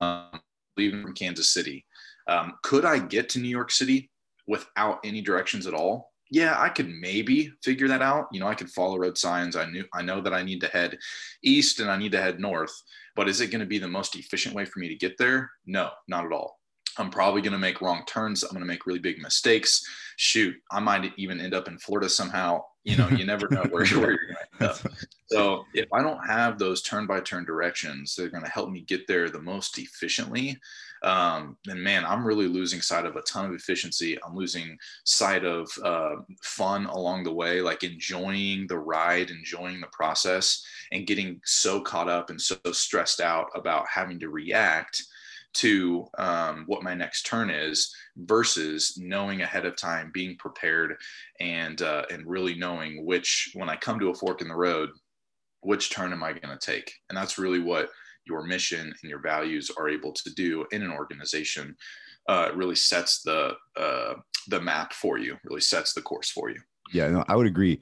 um, 0.00 0.40
leaving 0.76 1.02
from 1.02 1.14
Kansas 1.14 1.50
City, 1.50 1.84
um, 2.28 2.54
could 2.62 2.84
I 2.84 2.98
get 2.98 3.28
to 3.30 3.40
New 3.40 3.48
York 3.48 3.70
City 3.70 4.09
without 4.50 4.98
any 5.04 5.22
directions 5.22 5.66
at 5.66 5.74
all 5.74 6.12
yeah 6.30 6.60
i 6.60 6.68
could 6.68 6.88
maybe 6.88 7.52
figure 7.62 7.88
that 7.88 8.02
out. 8.02 8.26
You 8.32 8.40
know 8.40 8.48
i 8.48 8.54
could 8.54 8.70
follow 8.70 8.98
road 8.98 9.16
signs. 9.16 9.56
I 9.56 9.66
knew 9.66 9.84
i 9.94 10.02
know 10.02 10.20
that 10.20 10.34
i 10.34 10.42
need 10.42 10.60
to 10.60 10.68
head 10.68 10.98
east 11.42 11.80
and 11.80 11.90
i 11.90 11.96
need 11.96 12.12
to 12.12 12.20
head 12.20 12.40
north 12.40 12.74
but 13.16 13.28
is 13.28 13.40
it 13.40 13.50
going 13.50 13.60
to 13.60 13.66
be 13.66 13.78
the 13.78 13.88
most 13.88 14.16
efficient 14.16 14.54
way 14.54 14.64
for 14.64 14.78
me 14.78 14.88
to 14.88 14.94
get 14.94 15.18
there? 15.18 15.50
No 15.66 15.90
not 16.08 16.26
at 16.26 16.32
all. 16.32 16.58
I'm 16.98 17.10
probably 17.10 17.40
going 17.40 17.52
to 17.52 17.58
make 17.58 17.80
wrong 17.80 18.02
turns. 18.06 18.42
I'm 18.42 18.50
going 18.50 18.60
to 18.60 18.66
make 18.66 18.86
really 18.86 18.98
big 18.98 19.20
mistakes. 19.22 19.82
Shoot 20.16 20.54
i 20.70 20.80
might 20.80 21.12
even 21.16 21.40
end 21.40 21.54
up 21.54 21.68
in 21.68 21.78
florida 21.78 22.08
somehow 22.08 22.62
you 22.84 22.96
know 22.96 23.08
you 23.08 23.24
never 23.24 23.48
know 23.48 23.64
where, 23.70 23.86
where 23.86 24.10
you're 24.10 24.18
going 24.18 24.36
to 24.58 24.64
end 24.64 24.70
up 24.70 24.92
so 25.26 25.64
if 25.74 25.86
i 25.92 26.02
don't 26.02 26.26
have 26.26 26.58
those 26.58 26.82
turn 26.82 27.06
by 27.06 27.20
turn 27.20 27.44
directions 27.44 28.14
they're 28.14 28.30
going 28.30 28.44
to 28.44 28.50
help 28.50 28.70
me 28.70 28.80
get 28.82 29.06
there 29.06 29.28
the 29.28 29.40
most 29.40 29.78
efficiently 29.78 30.58
um, 31.02 31.56
then 31.64 31.82
man, 31.82 32.04
I'm 32.04 32.26
really 32.26 32.46
losing 32.46 32.80
sight 32.80 33.06
of 33.06 33.16
a 33.16 33.22
ton 33.22 33.46
of 33.46 33.54
efficiency. 33.54 34.18
I'm 34.22 34.34
losing 34.34 34.76
sight 35.04 35.44
of 35.44 35.70
uh, 35.82 36.16
fun 36.42 36.86
along 36.86 37.24
the 37.24 37.32
way, 37.32 37.60
like 37.62 37.82
enjoying 37.82 38.66
the 38.66 38.78
ride, 38.78 39.30
enjoying 39.30 39.80
the 39.80 39.88
process, 39.92 40.62
and 40.92 41.06
getting 41.06 41.40
so 41.44 41.80
caught 41.80 42.08
up 42.08 42.30
and 42.30 42.40
so 42.40 42.56
stressed 42.72 43.20
out 43.20 43.46
about 43.54 43.86
having 43.92 44.20
to 44.20 44.28
react 44.28 45.02
to 45.52 46.06
um, 46.18 46.64
what 46.66 46.82
my 46.82 46.94
next 46.94 47.26
turn 47.26 47.50
is 47.50 47.94
versus 48.16 48.96
knowing 48.98 49.42
ahead 49.42 49.66
of 49.66 49.76
time, 49.76 50.10
being 50.12 50.36
prepared, 50.36 50.96
and 51.40 51.82
uh, 51.82 52.04
and 52.10 52.26
really 52.26 52.54
knowing 52.54 53.04
which 53.04 53.50
when 53.54 53.68
I 53.68 53.76
come 53.76 53.98
to 54.00 54.10
a 54.10 54.14
fork 54.14 54.42
in 54.42 54.48
the 54.48 54.54
road, 54.54 54.90
which 55.62 55.90
turn 55.90 56.12
am 56.12 56.22
I 56.22 56.32
going 56.32 56.56
to 56.56 56.66
take? 56.66 56.92
And 57.08 57.16
that's 57.16 57.38
really 57.38 57.60
what 57.60 57.90
your 58.26 58.44
mission 58.44 58.80
and 59.02 59.10
your 59.10 59.20
values 59.20 59.70
are 59.76 59.88
able 59.88 60.12
to 60.12 60.30
do 60.34 60.64
in 60.72 60.82
an 60.82 60.92
organization 60.92 61.76
uh, 62.28 62.50
really 62.54 62.76
sets 62.76 63.22
the 63.22 63.52
uh, 63.76 64.14
the 64.48 64.60
map 64.60 64.92
for 64.92 65.18
you 65.18 65.36
really 65.44 65.60
sets 65.60 65.94
the 65.94 66.02
course 66.02 66.30
for 66.30 66.50
you. 66.50 66.60
Yeah 66.92 67.08
no, 67.08 67.24
i 67.28 67.36
would 67.36 67.46
agree. 67.46 67.80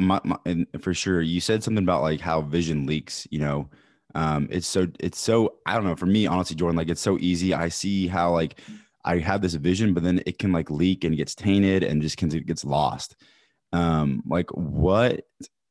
My, 0.00 0.20
my, 0.24 0.38
and 0.46 0.66
for 0.80 0.94
sure 0.94 1.20
you 1.20 1.38
said 1.38 1.62
something 1.62 1.84
about 1.84 2.00
like 2.00 2.20
how 2.20 2.40
vision 2.40 2.86
leaks 2.86 3.28
you 3.30 3.38
know 3.38 3.68
um, 4.16 4.48
it's 4.50 4.66
so 4.66 4.88
it's 4.98 5.20
so 5.20 5.56
i 5.66 5.74
don't 5.74 5.84
know 5.84 5.94
for 5.94 6.06
me 6.06 6.26
honestly 6.26 6.56
jordan 6.56 6.76
like 6.76 6.88
it's 6.88 7.02
so 7.02 7.18
easy. 7.20 7.52
I 7.52 7.68
see 7.68 8.08
how 8.08 8.32
like 8.32 8.58
i 9.04 9.18
have 9.18 9.42
this 9.42 9.54
vision 9.54 9.92
but 9.92 10.02
then 10.02 10.22
it 10.26 10.38
can 10.38 10.52
like 10.52 10.70
leak 10.70 11.04
and 11.04 11.16
gets 11.16 11.34
tainted 11.34 11.84
and 11.84 12.02
just 12.02 12.16
can, 12.16 12.30
gets 12.30 12.64
lost. 12.64 13.14
Um 13.72 14.22
like 14.26 14.50
what 14.52 15.26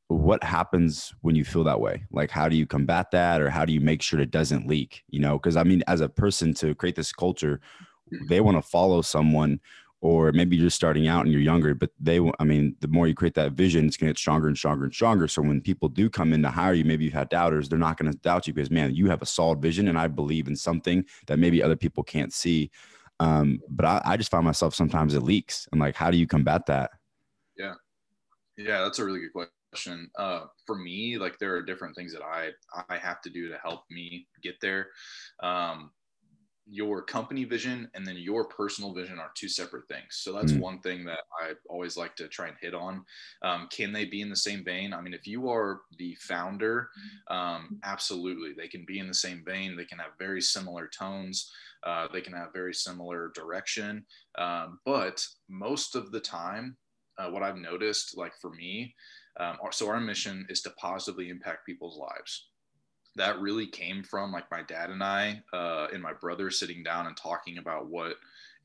what 0.08 0.44
happens 0.44 1.16
when 1.22 1.36
you 1.36 1.44
feel 1.44 1.64
that 1.64 1.82
way? 1.82 2.06
Like 2.12 2.30
how 2.30 2.48
do 2.48 2.56
you 2.56 2.68
combat 2.68 3.10
that 3.12 3.42
or 3.42 3.50
how 3.50 3.66
do 3.66 3.74
you 3.74 3.82
make 3.82 4.04
sure 4.04 4.20
it 4.20 4.30
doesn't 4.30 4.68
leak 4.68 5.04
you 5.10 5.20
know? 5.20 5.40
Because 5.40 5.58
i 5.58 5.64
mean 5.64 5.84
as 5.88 6.02
a 6.02 6.10
person 6.10 6.54
to 6.56 6.76
create 6.76 6.96
this 6.96 7.12
culture 7.12 7.60
they 8.30 8.40
want 8.42 8.56
to 8.56 8.62
follow 8.62 9.02
someone 9.02 9.60
or 10.06 10.32
maybe 10.32 10.56
you're 10.56 10.68
just 10.68 10.76
starting 10.76 11.08
out 11.08 11.24
and 11.24 11.32
you're 11.32 11.42
younger, 11.42 11.74
but 11.74 11.90
they, 12.00 12.20
I 12.38 12.44
mean, 12.44 12.76
the 12.80 12.88
more 12.88 13.08
you 13.08 13.16
create 13.16 13.34
that 13.34 13.54
vision, 13.54 13.88
it's 13.88 13.98
going 13.98 14.06
to 14.06 14.12
get 14.12 14.20
stronger 14.20 14.48
and 14.48 14.56
stronger 14.56 14.84
and 14.84 14.94
stronger. 14.94 15.28
So 15.28 15.42
when 15.42 15.62
people 15.62 15.90
do 15.90 16.12
come 16.12 16.32
in 16.32 16.44
to 16.44 16.50
hire 16.50 16.76
you, 16.76 16.86
maybe 16.86 17.06
you've 17.06 17.14
had 17.16 17.30
doubters, 17.30 17.68
they're 17.68 17.80
not 17.80 17.98
going 17.98 18.12
to 18.12 18.18
doubt 18.20 18.46
you 18.46 18.54
because, 18.54 18.70
man, 18.70 18.94
you 18.94 19.10
have 19.10 19.24
a 19.24 19.26
solid 19.26 19.64
vision 19.64 19.88
and 19.88 19.98
I 19.98 20.06
believe 20.06 20.48
in 20.48 20.56
something 20.56 21.06
that 21.26 21.40
maybe 21.40 21.64
other 21.64 21.76
people 21.76 22.04
can't 22.04 22.32
see. 22.32 22.70
Um, 23.20 23.60
but 23.68 23.84
I, 23.84 24.02
I 24.06 24.16
just 24.16 24.30
find 24.30 24.46
myself 24.46 24.76
sometimes 24.76 25.16
it 25.16 25.24
leaks. 25.24 25.68
I'm 25.74 25.80
like, 25.80 25.96
how 25.96 26.12
do 26.12 26.18
you 26.18 26.28
combat 26.28 26.68
that? 26.68 26.92
Yeah. 27.58 27.74
Yeah, 28.58 28.84
that's 28.84 29.00
a 29.00 29.06
really 29.06 29.22
good 29.22 29.48
question. 29.72 30.12
Uh, 30.20 30.42
for 30.68 30.76
me, 30.76 31.18
like 31.18 31.40
there 31.40 31.56
are 31.56 31.64
different 31.64 31.96
things 31.96 32.14
that 32.14 32.22
I 32.22 32.52
I 32.90 32.98
have 32.98 33.22
to 33.24 33.32
do 33.32 33.50
to 33.50 33.58
help 33.58 33.86
me 33.90 34.28
get 34.44 34.62
there. 34.62 34.90
Um, 35.42 35.90
your 36.68 37.02
company 37.02 37.44
vision 37.44 37.90
and 37.94 38.06
then 38.08 38.16
your 38.18 38.46
personal 38.46 38.94
vision 38.94 39.20
are 39.20 39.32
two 39.36 39.48
separate 39.48 39.88
things. 39.88 40.08
So 40.10 40.34
that's 40.34 40.52
mm 40.52 40.56
one 40.66 40.80
thing 40.80 41.04
that 41.06 41.20
I 41.44 41.52
always 41.70 41.98
like 41.98 42.16
to 42.16 42.28
try 42.28 42.48
and 42.48 42.56
hit 42.60 42.74
on. 42.74 43.04
Um, 43.44 43.68
can 43.70 43.92
they 43.92 44.06
be 44.06 44.22
in 44.22 44.30
the 44.30 44.36
same 44.36 44.64
vein? 44.64 44.94
I 44.94 45.02
mean, 45.02 45.14
if 45.14 45.28
you 45.28 45.50
are 45.50 45.82
the 46.00 46.16
founder, 46.16 46.90
um, 47.30 47.80
absolutely, 47.84 48.54
they 48.54 48.68
can 48.68 48.84
be 48.86 49.00
in 49.00 49.08
the 49.08 49.14
same 49.14 49.44
vein. 49.46 49.76
They 49.76 49.86
can 49.86 50.00
have 50.00 50.12
very 50.18 50.42
similar 50.42 50.88
tones. 50.88 51.52
Uh, 51.84 52.08
they 52.12 52.22
can 52.22 52.34
have 52.34 52.54
very 52.54 52.74
similar 52.74 53.32
direction. 53.36 54.06
Um, 54.40 54.80
but 54.86 55.24
most 55.50 55.96
of 55.96 56.12
the 56.12 56.22
time, 56.22 56.78
uh, 57.20 57.30
what 57.30 57.44
I've 57.44 57.58
noticed, 57.58 58.18
like 58.18 58.34
for 58.42 58.52
me, 58.52 58.96
um, 59.40 59.58
so 59.72 59.90
our 59.90 60.00
mission 60.00 60.48
is 60.50 60.62
to 60.62 60.72
positively 60.72 61.30
impact 61.30 61.66
people's 61.66 62.00
lives 62.00 62.48
that 63.16 63.40
really 63.40 63.68
came 63.68 64.04
from 64.04 64.32
like 64.32 64.50
my 64.52 64.62
dad 64.64 64.90
and 64.90 65.04
I 65.04 65.42
uh, 65.54 65.88
and 65.94 66.02
my 66.02 66.14
brother 66.14 66.52
sitting 66.52 66.84
down 66.84 67.08
and 67.08 67.16
talking 67.16 67.58
about 67.58 67.88
what 67.88 68.16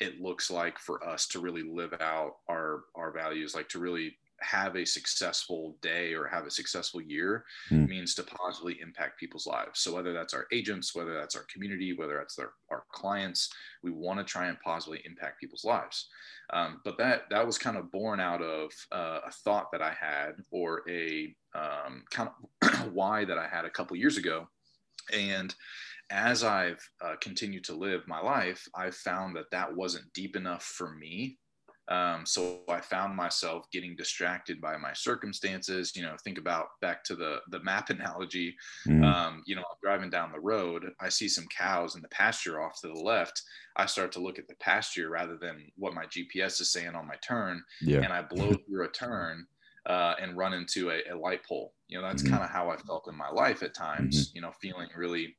it 0.01 0.21
looks 0.21 0.51
like 0.51 0.79
for 0.79 1.07
us 1.07 1.27
to 1.29 1.41
really 1.41 1.63
live 1.63 1.95
out 2.01 2.37
our 2.49 2.85
our 2.95 3.11
values, 3.11 3.55
like 3.55 3.69
to 3.71 3.79
really 3.79 4.17
have 4.43 4.77
a 4.77 4.85
successful 4.85 5.77
day 5.83 6.15
or 6.15 6.27
have 6.27 6.47
a 6.47 6.51
successful 6.51 7.01
year 7.01 7.45
mm. 7.71 7.89
means 7.89 8.15
to 8.15 8.23
positively 8.23 8.79
impact 8.81 9.19
people's 9.19 9.47
lives. 9.47 9.81
So 9.81 9.95
whether 9.95 10.13
that's 10.13 10.35
our 10.35 10.47
agents, 10.53 10.95
whether 10.95 11.15
that's 11.15 11.37
our 11.37 11.45
community, 11.53 11.93
whether 11.93 12.17
that's 12.19 12.37
their, 12.37 12.53
our 12.71 12.85
clients, 12.91 13.51
we 13.83 13.91
want 13.91 14.19
to 14.19 14.25
try 14.25 14.47
and 14.49 14.59
positively 14.61 15.03
impact 15.05 15.41
people's 15.41 15.65
lives. 15.65 16.09
Um, 16.53 16.81
but 16.85 16.99
that 16.99 17.25
that 17.31 17.47
was 17.47 17.59
kind 17.59 17.77
of 17.77 17.93
born 17.93 18.21
out 18.21 18.43
of 18.43 18.73
uh, 18.93 19.21
a 19.27 19.31
thought 19.45 19.71
that 19.73 19.83
I 19.83 19.93
had 19.93 20.33
or 20.51 20.83
a 20.89 21.35
um, 21.55 22.05
kind 22.11 22.31
of 22.63 22.89
why 22.93 23.25
that 23.25 23.39
I 23.39 23.47
had 23.47 23.65
a 23.65 23.71
couple 23.71 23.97
years 23.97 24.17
ago. 24.17 24.49
And 25.13 25.55
as 26.11 26.43
I've 26.43 26.83
uh, 27.01 27.15
continued 27.21 27.65
to 27.65 27.75
live 27.75 28.07
my 28.07 28.21
life, 28.21 28.67
I've 28.75 28.97
found 28.97 29.37
that 29.37 29.51
that 29.53 29.75
wasn't 29.75 30.13
deep 30.13 30.35
enough 30.35 30.65
for 30.65 30.91
me 30.91 31.39
um, 31.91 32.25
so 32.25 32.61
I 32.69 32.81
found 32.81 33.17
myself 33.17 33.67
getting 33.73 33.97
distracted 33.97 34.61
by 34.61 34.77
my 34.77 34.93
circumstances. 34.93 35.93
You 35.97 36.03
know, 36.03 36.15
think 36.23 36.39
about 36.39 36.69
back 36.81 37.03
to 37.05 37.17
the 37.17 37.41
the 37.51 37.61
map 37.61 37.91
analogy. 37.91 38.57
Mm. 38.87 39.05
Um, 39.05 39.43
you 39.45 39.57
know, 39.57 39.63
I'm 39.63 39.79
driving 39.83 40.11
down 40.11 40.31
the 40.33 40.41
road, 40.41 40.87
I 41.01 41.09
see 41.09 41.29
some 41.29 41.47
cows 41.57 41.97
in 41.97 42.03
the 42.03 42.09
pasture 42.09 42.63
off 42.63 42.81
to 42.81 42.89
the 42.89 42.95
left. 42.95 43.43
I 43.77 43.87
start 43.87 44.13
to 44.13 44.21
look 44.21 44.39
at 44.39 44.47
the 44.47 44.55
pasture 44.57 45.11
rather 45.11 45.37
than 45.37 45.67
what 45.77 45.95
my 45.95 46.05
GPS 46.07 46.61
is 46.61 46.73
saying 46.73 46.95
on 46.95 47.07
my 47.07 47.17
turn, 47.27 47.63
yeah. 47.81 47.99
and 47.99 48.13
I 48.13 48.23
blow 48.23 48.53
through 48.67 48.85
a 48.85 48.91
turn. 48.91 49.47
Uh, 49.87 50.15
and 50.21 50.37
run 50.37 50.53
into 50.53 50.91
a, 50.91 51.01
a, 51.11 51.17
light 51.17 51.43
pole. 51.43 51.73
You 51.89 51.97
know, 51.97 52.07
that's 52.07 52.23
mm-hmm. 52.23 52.35
kind 52.35 52.45
of 52.45 52.51
how 52.51 52.69
I 52.69 52.77
felt 52.77 53.09
in 53.09 53.17
my 53.17 53.31
life 53.31 53.63
at 53.63 53.75
times. 53.75 54.29
Mm-hmm. 54.29 54.37
You 54.37 54.43
know, 54.43 54.53
feeling 54.61 54.89
really 54.95 55.35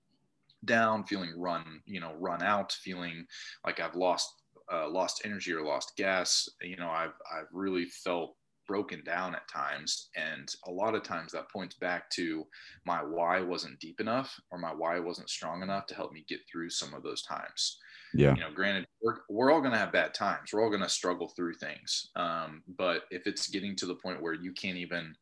down, 0.65 1.03
feeling 1.03 1.31
run, 1.37 1.81
you 1.85 1.99
know, 1.99 2.13
run 2.19 2.41
out, 2.41 2.71
feeling 2.71 3.27
like 3.63 3.79
I've 3.79 3.95
lost 3.95 4.40
uh, 4.71 4.89
lost 4.89 5.21
energy 5.25 5.53
or 5.53 5.63
lost 5.63 5.95
gas, 5.97 6.47
you 6.61 6.77
know, 6.77 6.89
I've 6.89 7.13
I've 7.31 7.47
really 7.51 7.85
felt 7.85 8.35
broken 8.67 9.03
down 9.03 9.35
at 9.35 9.47
times, 9.49 10.09
and 10.15 10.47
a 10.67 10.71
lot 10.71 10.95
of 10.95 11.03
times 11.03 11.31
that 11.33 11.49
points 11.51 11.75
back 11.75 12.09
to 12.11 12.45
my 12.85 13.03
why 13.03 13.41
wasn't 13.41 13.79
deep 13.79 13.99
enough 13.99 14.39
or 14.49 14.57
my 14.57 14.73
why 14.73 14.99
wasn't 14.99 15.29
strong 15.29 15.61
enough 15.61 15.87
to 15.87 15.95
help 15.95 16.13
me 16.13 16.23
get 16.27 16.39
through 16.49 16.69
some 16.69 16.93
of 16.93 17.03
those 17.03 17.21
times. 17.23 17.79
Yeah, 18.13 18.35
you 18.35 18.41
know, 18.41 18.51
granted, 18.53 18.85
we're 19.01 19.19
we're 19.29 19.51
all 19.51 19.61
gonna 19.61 19.77
have 19.77 19.91
bad 19.91 20.13
times. 20.13 20.51
We're 20.53 20.63
all 20.63 20.71
gonna 20.71 20.89
struggle 20.89 21.29
through 21.29 21.55
things. 21.55 22.11
Um, 22.15 22.63
but 22.67 23.03
if 23.11 23.27
it's 23.27 23.47
getting 23.47 23.75
to 23.77 23.85
the 23.85 23.95
point 23.95 24.21
where 24.21 24.33
you 24.33 24.53
can't 24.53 24.77
even 24.77 25.15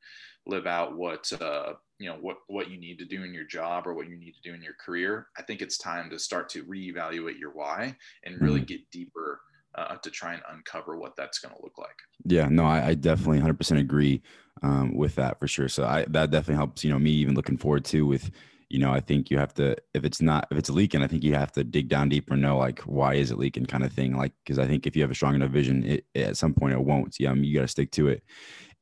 live 0.45 0.65
out 0.65 0.97
what 0.97 1.31
uh, 1.41 1.73
you 1.99 2.09
know 2.09 2.17
what 2.21 2.37
what 2.47 2.69
you 2.69 2.79
need 2.79 2.97
to 2.97 3.05
do 3.05 3.23
in 3.23 3.33
your 3.33 3.43
job 3.43 3.85
or 3.85 3.93
what 3.93 4.07
you 4.07 4.17
need 4.17 4.31
to 4.31 4.41
do 4.49 4.53
in 4.53 4.61
your 4.61 4.75
career 4.83 5.27
i 5.37 5.41
think 5.41 5.61
it's 5.61 5.77
time 5.77 6.09
to 6.09 6.17
start 6.17 6.49
to 6.49 6.63
reevaluate 6.63 7.37
your 7.37 7.51
why 7.51 7.95
and 8.23 8.41
really 8.41 8.59
mm-hmm. 8.59 8.67
get 8.67 8.91
deeper 8.91 9.41
uh, 9.75 9.95
to 9.97 10.09
try 10.09 10.33
and 10.33 10.41
uncover 10.51 10.97
what 10.97 11.15
that's 11.15 11.37
going 11.39 11.53
to 11.53 11.61
look 11.61 11.77
like. 11.77 11.95
Yeah 12.25 12.47
no 12.49 12.65
i, 12.65 12.87
I 12.87 12.93
definitely 12.95 13.39
100% 13.39 13.79
agree 13.79 14.21
um, 14.63 14.95
with 14.95 15.15
that 15.15 15.39
for 15.39 15.47
sure. 15.47 15.69
So 15.69 15.85
i 15.85 16.05
that 16.09 16.31
definitely 16.31 16.55
helps 16.55 16.83
you 16.83 16.91
know 16.91 16.99
me 16.99 17.11
even 17.11 17.35
looking 17.35 17.57
forward 17.57 17.85
to 17.85 18.05
with 18.05 18.31
you 18.69 18.77
know 18.77 18.91
i 18.91 18.99
think 18.99 19.31
you 19.31 19.37
have 19.37 19.53
to 19.55 19.75
if 19.93 20.05
it's 20.05 20.21
not 20.21 20.47
if 20.51 20.57
it's 20.57 20.69
leaking 20.69 21.01
i 21.01 21.07
think 21.07 21.23
you 21.23 21.33
have 21.33 21.51
to 21.51 21.63
dig 21.63 21.89
down 21.89 22.07
deeper 22.07 22.33
and 22.33 22.43
know 22.43 22.57
like 22.57 22.79
why 22.81 23.15
is 23.15 23.31
it 23.31 23.37
leaking 23.39 23.65
kind 23.65 23.83
of 23.83 23.91
thing 23.91 24.15
like 24.15 24.31
because 24.43 24.59
i 24.59 24.67
think 24.67 24.85
if 24.85 24.95
you 24.95 25.01
have 25.01 25.09
a 25.09 25.15
strong 25.15 25.33
enough 25.33 25.49
vision 25.49 25.83
it, 25.83 26.05
it, 26.13 26.21
at 26.21 26.37
some 26.37 26.53
point 26.53 26.73
it 26.73 26.79
won't. 26.79 27.15
Yeah 27.19 27.31
I 27.31 27.33
mean, 27.33 27.45
you 27.45 27.55
got 27.55 27.61
to 27.61 27.67
stick 27.67 27.91
to 27.91 28.07
it 28.09 28.23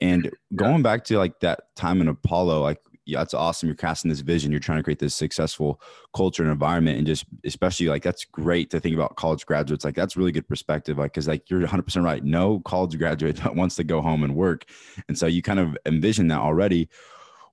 and 0.01 0.29
going 0.55 0.81
back 0.81 1.03
to 1.05 1.17
like 1.17 1.39
that 1.41 1.75
time 1.75 2.01
in 2.01 2.07
Apollo, 2.07 2.61
like 2.61 2.79
yeah, 3.07 3.19
that's 3.19 3.33
awesome. 3.33 3.67
You're 3.67 3.75
casting 3.77 4.09
this 4.09 4.19
vision. 4.19 4.51
You're 4.51 4.59
trying 4.59 4.79
to 4.79 4.83
create 4.83 4.99
this 4.99 5.15
successful 5.15 5.79
culture 6.13 6.43
and 6.43 6.51
environment, 6.51 6.97
and 6.97 7.07
just 7.07 7.25
especially 7.45 7.87
like 7.87 8.03
that's 8.03 8.25
great 8.25 8.69
to 8.71 8.81
think 8.81 8.93
about 8.95 9.15
college 9.15 9.45
graduates. 9.45 9.85
Like 9.85 9.95
that's 9.95 10.17
really 10.17 10.33
good 10.33 10.47
perspective. 10.47 10.97
Like 10.97 11.13
because 11.13 11.27
like 11.27 11.49
you're 11.49 11.61
100 11.61 11.83
percent 11.83 12.03
right. 12.03 12.23
No 12.23 12.59
college 12.59 12.97
graduate 12.97 13.39
wants 13.55 13.75
to 13.77 13.85
go 13.85 14.01
home 14.01 14.23
and 14.23 14.35
work, 14.35 14.65
and 15.07 15.17
so 15.17 15.25
you 15.25 15.41
kind 15.41 15.59
of 15.59 15.77
envision 15.85 16.27
that 16.27 16.39
already 16.39 16.89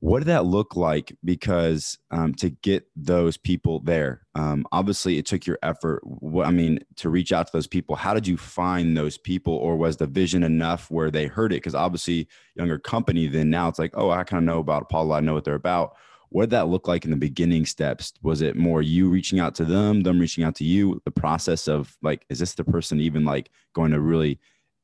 what 0.05 0.19
did 0.19 0.27
that 0.27 0.45
look 0.45 0.77
like? 0.77 1.17
Because 1.25 1.99
um, 2.11 2.35
to 2.35 2.51
get 2.51 2.87
those 2.95 3.39
people 3.39 3.81
there 3.81 4.25
um, 4.35 4.67
obviously 4.73 5.17
it 5.19 5.27
took 5.27 5.47
your 5.47 5.59
effort. 5.63 6.01
What, 6.05 6.47
i 6.47 6.51
mean 6.51 6.81
to 6.97 7.09
reach 7.09 7.33
out 7.33 7.47
to 7.47 7.53
those 7.53 7.67
people 7.67 7.97
how 7.97 8.13
did 8.15 8.27
you 8.27 8.37
find 8.37 8.97
those 8.97 9.17
people? 9.17 9.55
Or 9.55 9.77
was 9.77 9.97
the 9.97 10.07
vision 10.07 10.43
enough 10.43 10.91
where 10.91 11.11
they 11.11 11.27
heard 11.27 11.53
it? 11.53 11.57
Because 11.57 11.75
obviously 11.75 12.29
younger 12.55 12.79
company 12.79 13.29
then 13.29 13.49
now 13.49 13.69
it's 13.69 13.79
like 13.79 13.93
oh 13.95 14.11
i 14.11 14.25
kind 14.25 14.43
of 14.43 14.45
know 14.45 14.59
about 14.59 14.83
apollo. 14.83 15.15
I 15.15 15.21
know 15.21 15.35
what 15.35 15.45
they're 15.45 15.55
about. 15.55 15.97
What 16.29 16.43
did 16.43 16.51
that 16.51 16.69
look 16.69 16.89
like 16.89 17.05
in 17.05 17.13
the 17.13 17.17
beginning 17.17 17.65
steps? 17.65 18.13
Was 18.23 18.43
it 18.43 18.57
more 18.57 18.83
you 18.83 19.09
reaching 19.09 19.39
out 19.39 19.55
to 19.57 19.65
them 19.65 20.03
them 20.03 20.19
reaching 20.19 20.45
out 20.45 20.57
to 20.57 20.65
you? 20.65 21.01
The 21.05 21.13
process 21.13 21.69
of 21.69 21.97
like 22.03 22.27
is 22.29 22.41
this 22.41 22.55
the 22.55 22.65
person 22.65 23.01
even 23.01 23.25
like 23.25 23.51
going 23.73 23.93
to 23.93 24.01
really 24.01 24.39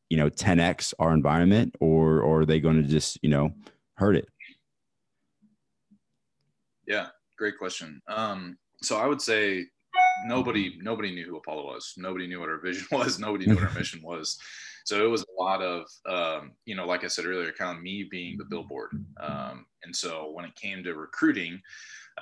you 0.08 0.16
know 0.16 0.30
10x 0.30 0.94
our 0.98 1.12
environment? 1.12 1.74
Or 1.80 2.22
or 2.22 2.40
are 2.40 2.46
they 2.46 2.60
going 2.60 2.82
to 2.82 2.88
just 2.88 3.18
you 3.22 3.28
know 3.28 3.52
hurt 3.96 4.16
it 4.16 4.28
yeah, 6.90 7.06
great 7.38 7.56
question. 7.56 8.02
Um, 8.08 8.58
so 8.82 8.98
I 8.98 9.06
would 9.06 9.22
say 9.22 9.66
nobody 10.26 10.76
nobody 10.82 11.12
knew 11.12 11.24
who 11.24 11.36
Apollo 11.36 11.66
was. 11.66 11.94
Nobody 11.96 12.26
knew 12.26 12.40
what 12.40 12.48
our 12.48 12.58
vision 12.58 12.86
was. 12.92 13.20
Nobody 13.20 13.46
knew 13.46 13.54
what 13.54 13.64
our 13.64 13.74
mission 13.74 14.02
was. 14.02 14.38
So 14.84 15.04
it 15.04 15.08
was 15.08 15.22
a 15.22 15.40
lot 15.42 15.62
of 15.62 15.84
um, 16.06 16.52
you 16.66 16.74
know, 16.74 16.86
like 16.86 17.04
I 17.04 17.06
said 17.06 17.26
earlier, 17.26 17.52
kind 17.52 17.76
of 17.76 17.82
me 17.82 18.08
being 18.10 18.36
the 18.36 18.44
billboard. 18.44 18.90
Um, 19.20 19.66
and 19.84 19.94
so 19.94 20.32
when 20.32 20.44
it 20.44 20.54
came 20.56 20.82
to 20.82 20.94
recruiting, 20.94 21.60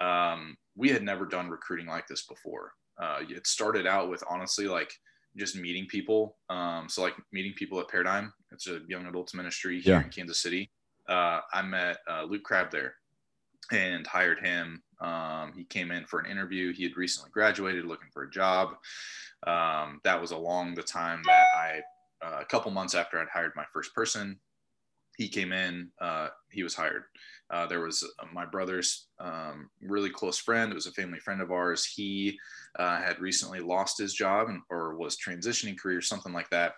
um, 0.02 0.54
we 0.76 0.90
had 0.90 1.02
never 1.02 1.24
done 1.24 1.48
recruiting 1.48 1.86
like 1.86 2.06
this 2.06 2.26
before. 2.26 2.72
Uh, 3.00 3.20
it 3.26 3.46
started 3.46 3.86
out 3.86 4.10
with 4.10 4.22
honestly 4.28 4.68
like 4.68 4.92
just 5.34 5.56
meeting 5.56 5.86
people. 5.86 6.36
Um, 6.50 6.90
so 6.90 7.00
like 7.00 7.14
meeting 7.32 7.54
people 7.56 7.80
at 7.80 7.88
Paradigm. 7.88 8.34
It's 8.52 8.68
a 8.68 8.80
young 8.86 9.06
adults 9.06 9.32
ministry 9.32 9.80
here 9.80 9.94
yeah. 9.94 10.04
in 10.04 10.10
Kansas 10.10 10.42
City. 10.42 10.70
Uh, 11.08 11.40
I 11.54 11.62
met 11.62 11.98
uh, 12.10 12.24
Luke 12.24 12.42
Crab 12.42 12.70
there 12.70 12.96
and 13.72 14.06
hired 14.06 14.40
him. 14.40 14.82
Um, 15.00 15.52
he 15.54 15.64
came 15.64 15.90
in 15.90 16.04
for 16.06 16.20
an 16.20 16.30
interview. 16.30 16.72
He 16.72 16.82
had 16.82 16.96
recently 16.96 17.30
graduated, 17.30 17.84
looking 17.84 18.08
for 18.12 18.24
a 18.24 18.30
job. 18.30 18.76
Um, 19.46 20.00
that 20.04 20.20
was 20.20 20.32
along 20.32 20.74
the 20.74 20.82
time 20.82 21.22
that 21.26 21.46
I, 21.56 21.80
uh, 22.26 22.40
a 22.40 22.44
couple 22.44 22.70
months 22.70 22.94
after 22.94 23.20
I'd 23.20 23.28
hired 23.28 23.52
my 23.54 23.64
first 23.72 23.94
person, 23.94 24.38
he 25.16 25.28
came 25.28 25.52
in. 25.52 25.90
Uh, 26.00 26.28
he 26.50 26.62
was 26.62 26.74
hired. 26.74 27.04
Uh, 27.50 27.66
there 27.66 27.80
was 27.80 28.04
uh, 28.20 28.26
my 28.32 28.44
brother's 28.44 29.06
um, 29.20 29.70
really 29.80 30.10
close 30.10 30.38
friend. 30.38 30.70
It 30.70 30.74
was 30.74 30.86
a 30.86 30.92
family 30.92 31.18
friend 31.18 31.40
of 31.40 31.50
ours. 31.50 31.84
He 31.84 32.38
uh, 32.78 33.00
had 33.00 33.20
recently 33.20 33.60
lost 33.60 33.98
his 33.98 34.14
job 34.14 34.48
and, 34.48 34.60
or 34.70 34.96
was 34.96 35.16
transitioning 35.16 35.78
career, 35.78 36.00
something 36.00 36.32
like 36.32 36.50
that. 36.50 36.74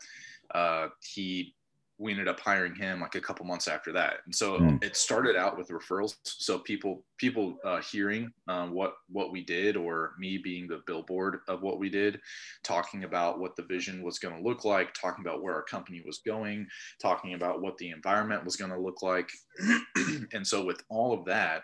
Uh, 0.55 0.89
he 1.03 1.55
we 2.01 2.13
ended 2.13 2.29
up 2.29 2.41
hiring 2.41 2.75
him 2.75 3.01
like 3.01 3.15
a 3.15 3.21
couple 3.21 3.45
months 3.45 3.69
after 3.69 3.93
that 3.93 4.15
and 4.25 4.35
so 4.35 4.59
mm. 4.59 4.83
it 4.83 4.97
started 4.97 5.37
out 5.37 5.59
with 5.59 5.69
referrals 5.69 6.17
so 6.25 6.59
people 6.59 7.05
people 7.19 7.59
uh, 7.65 7.81
hearing 7.83 8.33
um, 8.49 8.73
what 8.73 8.95
what 9.11 9.31
we 9.31 9.45
did 9.45 9.77
or 9.77 10.13
me 10.19 10.39
being 10.39 10.67
the 10.67 10.83
billboard 10.87 11.41
of 11.47 11.61
what 11.63 11.79
we 11.79 11.91
did 11.91 12.19
talking 12.65 13.05
about 13.05 13.39
what 13.39 13.55
the 13.55 13.63
vision 13.63 14.03
was 14.03 14.19
going 14.19 14.35
to 14.35 14.43
look 14.43 14.65
like 14.65 14.95
talking 14.95 15.25
about 15.25 15.43
where 15.43 15.55
our 15.55 15.63
company 15.63 16.03
was 16.07 16.21
going 16.27 16.67
talking 17.01 17.35
about 17.35 17.61
what 17.61 17.77
the 17.77 17.91
environment 17.91 18.45
was 18.45 18.57
going 18.57 18.71
to 18.71 18.81
look 18.81 19.03
like 19.03 19.31
and 20.33 20.47
so 20.47 20.65
with 20.65 20.83
all 20.89 21.13
of 21.13 21.25
that 21.27 21.63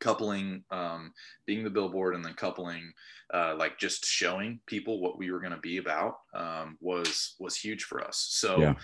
coupling 0.00 0.62
um, 0.70 1.12
being 1.46 1.64
the 1.64 1.70
billboard 1.70 2.14
and 2.14 2.24
then 2.24 2.34
coupling 2.34 2.92
uh, 3.34 3.54
like 3.58 3.78
just 3.78 4.06
showing 4.06 4.60
people 4.66 5.00
what 5.00 5.18
we 5.18 5.30
were 5.30 5.40
going 5.40 5.52
to 5.52 5.58
be 5.58 5.78
about 5.78 6.18
um, 6.34 6.78
was 6.80 7.34
was 7.40 7.56
huge 7.56 7.84
for 7.84 8.02
us 8.02 8.28
so 8.30 8.60
yeah. 8.60 8.74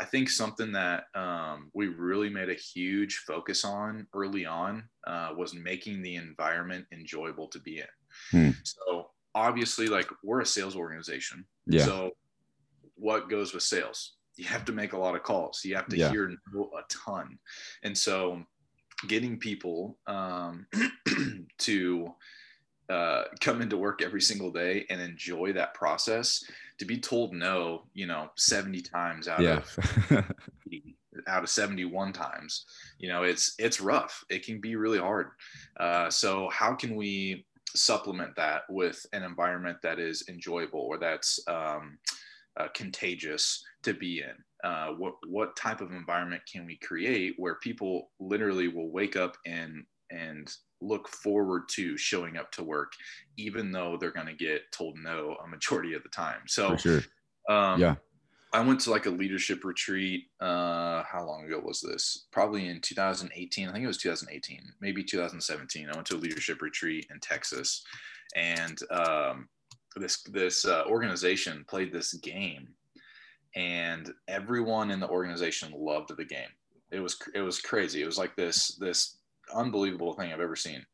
I 0.00 0.04
think 0.04 0.28
something 0.28 0.72
that 0.72 1.04
um, 1.14 1.70
we 1.74 1.88
really 1.88 2.30
made 2.30 2.48
a 2.48 2.54
huge 2.54 3.22
focus 3.26 3.64
on 3.64 4.06
early 4.14 4.46
on 4.46 4.82
uh, 5.06 5.30
was 5.36 5.54
making 5.54 6.02
the 6.02 6.16
environment 6.16 6.84
enjoyable 6.92 7.48
to 7.48 7.58
be 7.60 7.78
in 7.78 7.86
hmm. 8.30 8.50
so 8.64 9.10
obviously 9.34 9.86
like 9.86 10.08
we're 10.24 10.40
a 10.40 10.46
sales 10.46 10.74
organization 10.74 11.44
yeah. 11.66 11.84
so 11.84 12.10
what 12.96 13.30
goes 13.30 13.54
with 13.54 13.62
sales 13.62 14.14
you 14.36 14.44
have 14.44 14.64
to 14.64 14.72
make 14.72 14.92
a 14.92 14.98
lot 14.98 15.14
of 15.14 15.22
calls 15.22 15.60
you 15.64 15.74
have 15.76 15.88
to 15.88 15.96
yeah. 15.96 16.10
hear 16.10 16.28
a 16.28 16.82
ton 16.88 17.38
and 17.84 17.96
so 17.96 18.42
getting 19.06 19.38
people 19.38 19.98
um, 20.06 20.66
to 21.58 22.12
uh, 22.90 23.24
come 23.40 23.62
into 23.62 23.76
work 23.76 24.02
every 24.02 24.20
single 24.20 24.50
day 24.50 24.84
and 24.90 25.00
enjoy 25.00 25.52
that 25.52 25.74
process 25.74 26.42
to 26.80 26.84
be 26.84 26.98
told 26.98 27.32
no 27.32 27.84
you 27.94 28.06
know 28.06 28.28
70 28.36 28.82
times 28.82 29.28
out 29.28 29.40
yeah. 29.40 29.62
of 30.10 30.24
out 31.28 31.42
of 31.42 31.50
71 31.50 32.12
times 32.12 32.64
you 33.00 33.08
know 33.08 33.22
it's 33.22 33.54
it's 33.58 33.80
rough. 33.80 34.22
It 34.28 34.44
can 34.44 34.60
be 34.60 34.76
really 34.76 34.98
hard. 34.98 35.28
Uh, 35.78 36.10
so 36.10 36.48
how 36.50 36.74
can 36.74 36.94
we 36.94 37.46
supplement 37.74 38.36
that 38.36 38.62
with 38.68 39.04
an 39.12 39.22
environment 39.22 39.78
that 39.82 39.98
is 39.98 40.24
enjoyable 40.28 40.80
or 40.80 40.98
that's 40.98 41.40
um, 41.48 41.98
uh, 42.58 42.68
contagious 42.74 43.64
to 43.82 43.94
be 43.94 44.20
in? 44.20 44.68
Uh, 44.68 44.88
what 44.98 45.14
what 45.26 45.56
type 45.56 45.80
of 45.80 45.92
environment 45.92 46.42
can 46.50 46.66
we 46.66 46.76
create 46.76 47.34
where 47.38 47.54
people 47.56 48.10
literally 48.20 48.68
will 48.68 48.90
wake 48.90 49.16
up 49.16 49.36
and 49.46 49.84
and 50.10 50.54
look 50.80 51.08
forward 51.08 51.62
to 51.68 51.96
showing 51.96 52.36
up 52.36 52.50
to 52.52 52.62
work 52.62 52.92
even 53.36 53.72
though 53.72 53.96
they're 53.98 54.10
going 54.10 54.26
to 54.26 54.34
get 54.34 54.70
told 54.72 54.96
no 54.98 55.36
a 55.44 55.48
majority 55.48 55.94
of 55.94 56.02
the 56.02 56.08
time 56.08 56.40
so 56.46 56.76
sure. 56.76 57.00
um, 57.48 57.80
yeah 57.80 57.94
i 58.52 58.60
went 58.60 58.80
to 58.80 58.90
like 58.90 59.06
a 59.06 59.10
leadership 59.10 59.64
retreat 59.64 60.24
uh, 60.40 61.02
how 61.04 61.24
long 61.24 61.44
ago 61.44 61.60
was 61.62 61.80
this 61.80 62.26
probably 62.30 62.68
in 62.68 62.80
2018 62.80 63.68
i 63.68 63.72
think 63.72 63.84
it 63.84 63.88
was 63.88 63.98
2018 63.98 64.60
maybe 64.80 65.02
2017 65.02 65.88
i 65.88 65.94
went 65.94 66.06
to 66.06 66.16
a 66.16 66.18
leadership 66.18 66.62
retreat 66.62 67.06
in 67.10 67.18
texas 67.20 67.84
and 68.36 68.78
um, 68.92 69.48
this 69.96 70.22
this 70.24 70.64
uh, 70.64 70.84
organization 70.86 71.64
played 71.68 71.92
this 71.92 72.14
game 72.14 72.68
and 73.56 74.12
everyone 74.28 74.90
in 74.90 75.00
the 75.00 75.08
organization 75.08 75.72
loved 75.76 76.16
the 76.16 76.24
game. 76.24 76.48
It 76.90 77.00
was 77.00 77.16
it 77.34 77.40
was 77.40 77.60
crazy. 77.60 78.02
It 78.02 78.06
was 78.06 78.18
like 78.18 78.36
this 78.36 78.76
this 78.76 79.18
unbelievable 79.54 80.14
thing 80.14 80.32
I've 80.32 80.40
ever 80.40 80.56
seen. 80.56 80.84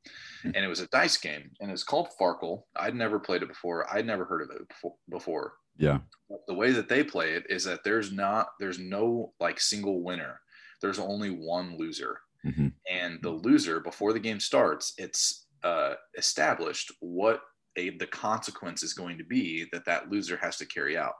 Hmm. 0.42 0.50
And 0.54 0.64
it 0.64 0.68
was 0.68 0.80
a 0.80 0.88
dice 0.88 1.16
game 1.16 1.50
and 1.60 1.70
it's 1.70 1.84
called 1.84 2.08
Farkle. 2.20 2.62
I'd 2.76 2.94
never 2.94 3.18
played 3.18 3.42
it 3.42 3.48
before. 3.48 3.86
I'd 3.92 4.06
never 4.06 4.24
heard 4.24 4.42
of 4.42 4.50
it 4.50 4.62
before. 5.08 5.54
Yeah. 5.78 5.98
But 6.28 6.40
the 6.46 6.54
way 6.54 6.72
that 6.72 6.88
they 6.88 7.04
play 7.04 7.32
it 7.32 7.44
is 7.48 7.64
that 7.64 7.84
there's 7.84 8.12
not 8.12 8.48
there's 8.58 8.78
no 8.78 9.32
like 9.40 9.60
single 9.60 10.02
winner. 10.02 10.40
There's 10.80 10.98
only 10.98 11.30
one 11.30 11.76
loser. 11.78 12.20
Mm-hmm. 12.44 12.68
And 12.90 13.18
the 13.22 13.30
loser 13.30 13.80
before 13.80 14.12
the 14.12 14.20
game 14.20 14.40
starts, 14.40 14.94
it's 14.98 15.46
uh, 15.64 15.94
established 16.16 16.92
what 17.00 17.40
a, 17.76 17.90
the 17.98 18.06
consequence 18.06 18.82
is 18.82 18.94
going 18.94 19.18
to 19.18 19.24
be 19.24 19.66
that 19.72 19.84
that 19.84 20.10
loser 20.10 20.38
has 20.40 20.56
to 20.58 20.66
carry 20.66 20.96
out. 20.96 21.14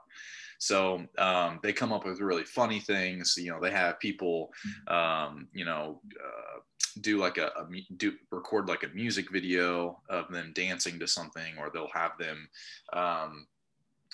So 0.59 1.05
um, 1.17 1.59
they 1.63 1.73
come 1.73 1.93
up 1.93 2.05
with 2.05 2.19
really 2.19 2.43
funny 2.43 2.79
things. 2.79 3.35
You 3.37 3.51
know, 3.51 3.59
they 3.61 3.71
have 3.71 3.99
people, 3.99 4.49
um, 4.87 5.47
you 5.53 5.65
know, 5.65 6.01
uh, 6.19 6.59
do 7.01 7.17
like 7.17 7.37
a, 7.37 7.47
a, 7.47 7.67
do 7.97 8.13
record 8.31 8.67
like 8.67 8.83
a 8.83 8.89
music 8.89 9.31
video 9.31 10.01
of 10.09 10.31
them 10.31 10.51
dancing 10.53 10.99
to 10.99 11.07
something, 11.07 11.57
or 11.59 11.69
they'll 11.69 11.89
have 11.93 12.17
them, 12.17 12.47
um, 12.93 13.47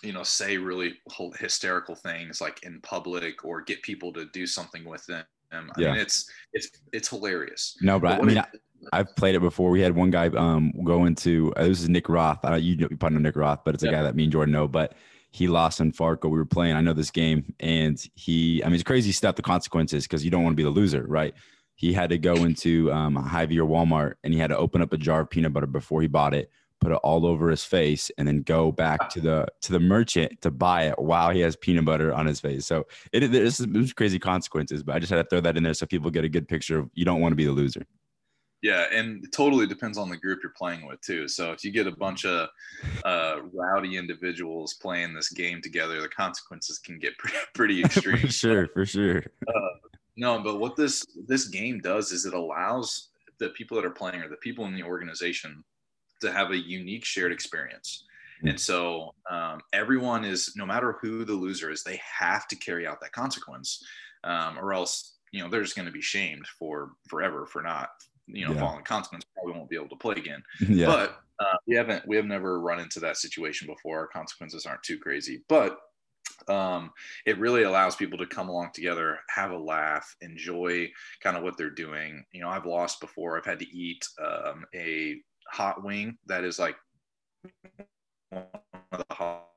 you 0.04 0.12
know, 0.12 0.24
say 0.24 0.58
really 0.58 0.96
hysterical 1.40 1.96
things 1.96 2.42
like 2.42 2.64
in 2.64 2.82
public, 2.82 3.46
or 3.46 3.62
get 3.62 3.82
people 3.84 4.12
to 4.14 4.26
do 4.34 4.46
something 4.46 4.84
with 4.84 5.06
them. 5.06 5.26
I 5.52 5.62
yeah. 5.78 5.92
mean, 5.92 6.02
it's 6.02 6.30
it's 6.54 6.70
it's 6.92 7.10
hilarious. 7.10 7.78
No, 7.82 8.00
but, 8.00 8.18
but 8.18 8.24
I 8.24 8.26
mean, 8.26 8.38
it, 8.38 8.62
I've 8.92 9.16
played 9.16 9.36
it 9.36 9.40
before. 9.40 9.70
We 9.70 9.82
had 9.82 9.96
one 9.96 10.10
guy 10.10 10.28
um 10.28 10.74
go 10.84 11.06
into 11.06 11.54
uh, 11.56 11.68
this 11.68 11.82
is 11.82 11.90
Nick 11.90 12.10
Roth. 12.10 12.40
I 12.44 12.50
don't 12.50 12.64
you, 12.64 12.76
you 12.76 12.98
probably 12.98 13.20
know 13.20 13.22
Nick 13.22 13.36
Roth, 13.36 13.60
but 13.64 13.76
it's 13.76 13.84
a 13.84 13.92
guy 13.92 14.04
that 14.04 14.16
me 14.16 14.24
and 14.24 14.32
Jordan 14.32 14.52
know. 14.52 14.68
But 14.68 14.94
he 15.34 15.48
lost 15.48 15.80
in 15.80 15.92
Farkle. 15.92 16.30
We 16.30 16.38
were 16.38 16.46
playing. 16.46 16.76
I 16.76 16.82
know 16.82 16.94
this 16.94 17.10
game, 17.10 17.56
and 17.60 18.02
he. 18.14 18.64
I 18.64 18.68
mean, 18.68 18.76
it's 18.76 18.84
crazy 18.84 19.12
stuff. 19.12 19.36
The 19.36 19.42
consequences 19.42 20.04
because 20.04 20.24
you 20.24 20.30
don't 20.30 20.44
want 20.44 20.54
to 20.54 20.58
be 20.58 20.64
the 20.64 20.70
loser, 20.70 21.04
right? 21.08 21.34
He 21.74 21.92
had 21.92 22.12
to 22.12 22.20
go 22.20 22.36
into 22.36 22.92
um, 22.92 23.16
Hy-Vee 23.16 23.60
or 23.60 23.68
Walmart, 23.68 24.14
and 24.24 24.32
he 24.32 24.40
had 24.40 24.52
to 24.52 24.58
open 24.58 24.84
up 24.84 24.94
a 24.94 24.98
jar 24.98 25.22
of 25.22 25.32
peanut 25.32 25.52
butter 25.52 25.66
before 25.66 26.04
he 26.04 26.08
bought 26.08 26.36
it, 26.36 26.52
put 26.80 26.92
it 26.92 27.00
all 27.04 27.26
over 27.26 27.50
his 27.50 27.64
face, 27.64 28.12
and 28.20 28.28
then 28.28 28.44
go 28.44 28.72
back 28.72 29.10
to 29.10 29.22
the 29.22 29.48
to 29.62 29.72
the 29.72 29.80
merchant 29.80 30.40
to 30.42 30.52
buy 30.52 30.84
it 30.84 31.00
while 31.00 31.32
he 31.32 31.40
has 31.40 31.56
peanut 31.56 31.86
butter 31.86 32.14
on 32.14 32.28
his 32.28 32.40
face. 32.40 32.68
So 32.68 32.86
it, 33.12 33.24
it, 33.34 33.96
crazy 33.96 34.20
consequences, 34.20 34.84
but 34.84 34.96
I 34.96 35.00
just 35.00 35.12
had 35.12 35.18
to 35.18 35.28
throw 35.28 35.42
that 35.42 35.58
in 35.58 35.64
there 35.64 35.74
so 35.74 35.88
people 35.88 36.12
get 36.12 36.24
a 36.24 36.30
good 36.30 36.48
picture 36.48 36.78
of 36.78 36.92
you 36.94 37.06
don't 37.06 37.22
want 37.22 37.32
to 37.32 37.38
be 37.38 37.46
the 37.46 37.52
loser. 37.52 37.88
Yeah, 38.64 38.86
and 38.94 39.22
it 39.26 39.34
totally 39.34 39.68
depends 39.68 39.98
on 39.98 40.10
the 40.10 40.16
group 40.16 40.40
you're 40.42 40.54
playing 40.58 40.88
with 40.88 41.02
too. 41.02 41.28
So 41.28 41.52
if 41.52 41.66
you 41.66 41.72
get 41.72 41.86
a 41.86 41.92
bunch 41.92 42.26
of 42.26 42.48
uh, 43.04 43.40
rowdy 43.54 43.98
individuals 43.98 44.76
playing 44.76 45.14
this 45.14 45.30
game 45.30 45.62
together, 45.62 46.00
the 46.00 46.08
consequences 46.08 46.80
can 46.80 46.98
get 46.98 47.18
pretty, 47.20 47.38
pretty 47.54 47.82
extreme. 47.84 48.20
for 48.20 48.28
sure, 48.30 48.68
for 48.70 48.86
sure. 48.86 49.22
Uh, 49.46 49.90
no, 50.16 50.42
but 50.42 50.62
what 50.62 50.78
this 50.78 51.06
this 51.28 51.50
game 51.50 51.82
does 51.82 52.14
is 52.14 52.26
it 52.26 52.34
allows 52.34 53.10
the 53.38 53.50
people 53.50 53.76
that 53.76 53.86
are 53.86 53.92
playing 53.92 54.22
or 54.22 54.30
the 54.30 54.38
people 54.38 54.64
in 54.66 54.74
the 54.74 54.84
organization 54.84 55.62
to 56.22 56.32
have 56.32 56.52
a 56.52 56.58
unique 56.58 57.04
shared 57.04 57.34
experience. 57.34 58.06
Mm. 58.46 58.52
And 58.52 58.60
so 58.60 59.14
um, 59.30 59.60
everyone 59.74 60.24
is, 60.24 60.54
no 60.56 60.66
matter 60.66 60.98
who 61.02 61.26
the 61.26 61.34
loser 61.34 61.70
is, 61.70 61.84
they 61.84 62.00
have 62.18 62.48
to 62.48 62.56
carry 62.56 62.88
out 62.88 63.02
that 63.02 63.12
consequence, 63.12 63.84
um, 64.24 64.58
or 64.58 64.74
else 64.74 65.16
you 65.34 65.44
know 65.44 65.50
they're 65.50 65.64
just 65.64 65.76
going 65.76 65.86
to 65.86 65.92
be 65.92 66.02
shamed 66.02 66.48
for 66.58 66.92
forever 67.10 67.46
for 67.46 67.62
not 67.62 67.90
you 68.28 68.46
know, 68.46 68.54
yeah. 68.54 68.60
following 68.60 68.84
consequence, 68.84 69.26
probably 69.34 69.54
won't 69.54 69.70
be 69.70 69.76
able 69.76 69.90
to 69.90 69.96
play 69.96 70.16
again. 70.16 70.44
Yeah. 70.70 70.88
But 70.88 71.20
uh, 71.40 71.58
we 71.68 71.76
haven't 71.76 72.08
we 72.08 72.16
have 72.16 72.26
never 72.26 72.60
run 72.60 72.80
into 72.80 73.00
that 73.02 73.18
situation 73.18 73.68
before. 73.68 74.00
Our 74.00 74.08
consequences 74.08 74.66
aren't 74.66 74.84
too 74.84 74.98
crazy, 74.98 75.44
but 75.50 75.78
um, 76.48 76.92
it 77.26 77.38
really 77.38 77.64
allows 77.64 77.96
people 77.96 78.18
to 78.18 78.26
come 78.26 78.50
along 78.50 78.72
together, 78.74 79.20
have 79.30 79.52
a 79.52 79.58
laugh, 79.58 80.16
enjoy 80.22 80.90
kind 81.22 81.38
of 81.38 81.44
what 81.44 81.58
they're 81.58 81.70
doing. 81.70 82.24
You 82.32 82.42
know, 82.42 82.50
I've 82.50 82.66
lost 82.66 83.02
before. 83.02 83.38
I've 83.38 83.46
had 83.46 83.60
to 83.60 83.70
eat 83.70 84.06
um, 84.24 84.66
a 84.76 85.22
hot 85.50 85.84
wing 85.84 86.18
that 86.28 86.44
is 86.44 86.60
like 86.60 86.76
one 88.30 88.46
of 88.92 89.04
the 89.08 89.14
hot 89.14 89.48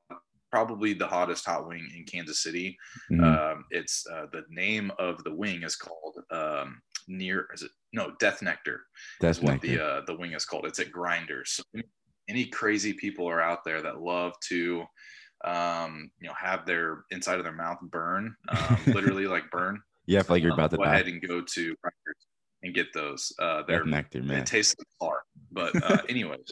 probably 0.51 0.95
the 0.95 1.07
hottest 1.07 1.45
hot 1.45 1.69
wing 1.69 1.87
in 1.95 2.05
Kansas 2.05 2.43
City. 2.43 2.79
Mm-hmm. 3.11 3.25
Um, 3.25 3.65
it's 3.71 4.07
uh, 4.11 4.27
the 4.33 4.45
name 4.49 4.91
of 4.99 5.23
the 5.25 5.35
wing 5.35 5.63
is 5.63 5.77
called 5.77 6.19
um, 6.31 6.81
near 7.09 7.47
is 7.55 7.63
it 7.63 7.71
no 7.93 8.13
death 8.19 8.43
nectar 8.43 8.81
that's 9.21 9.41
what 9.41 9.61
the 9.61 9.83
uh, 9.83 10.01
the 10.07 10.15
wing 10.15 10.33
is 10.33 10.45
called. 10.45 10.67
It's 10.67 10.79
at 10.81 10.91
grinders 10.93 11.53
so 11.53 11.81
any 12.29 12.47
crazy 12.47 12.93
people 12.93 13.29
are 13.29 13.41
out 13.41 13.65
there 13.65 13.81
that 13.83 14.01
love 14.01 14.33
to 14.49 14.85
um 15.45 16.11
you 16.21 16.27
know 16.29 16.35
have 16.35 16.67
their 16.67 17.05
inside 17.11 17.39
of 17.39 17.45
their 17.45 17.53
mouth 17.53 17.79
burn 17.83 18.35
um, 18.49 18.79
literally 18.87 19.27
like 19.27 19.51
burn. 19.51 19.81
Yeah 20.07 20.23
like 20.29 20.43
you're 20.43 20.53
um, 20.53 20.59
about 20.59 20.71
to 20.73 20.77
go 20.79 20.85
die. 20.85 20.95
ahead 20.95 21.07
and 21.07 21.21
go 21.23 21.41
to 21.41 21.63
grinders 21.83 22.27
and 22.63 22.75
get 22.75 22.93
those. 22.93 23.33
Uh 23.39 23.63
they're 23.67 23.81
death 23.81 23.87
nectar 23.87 24.23
man. 24.23 24.39
it 24.39 24.47
tastes 24.47 24.75
like 24.79 24.89
far 24.99 25.23
but 25.53 25.75
uh 25.83 26.03
anyways 26.09 26.51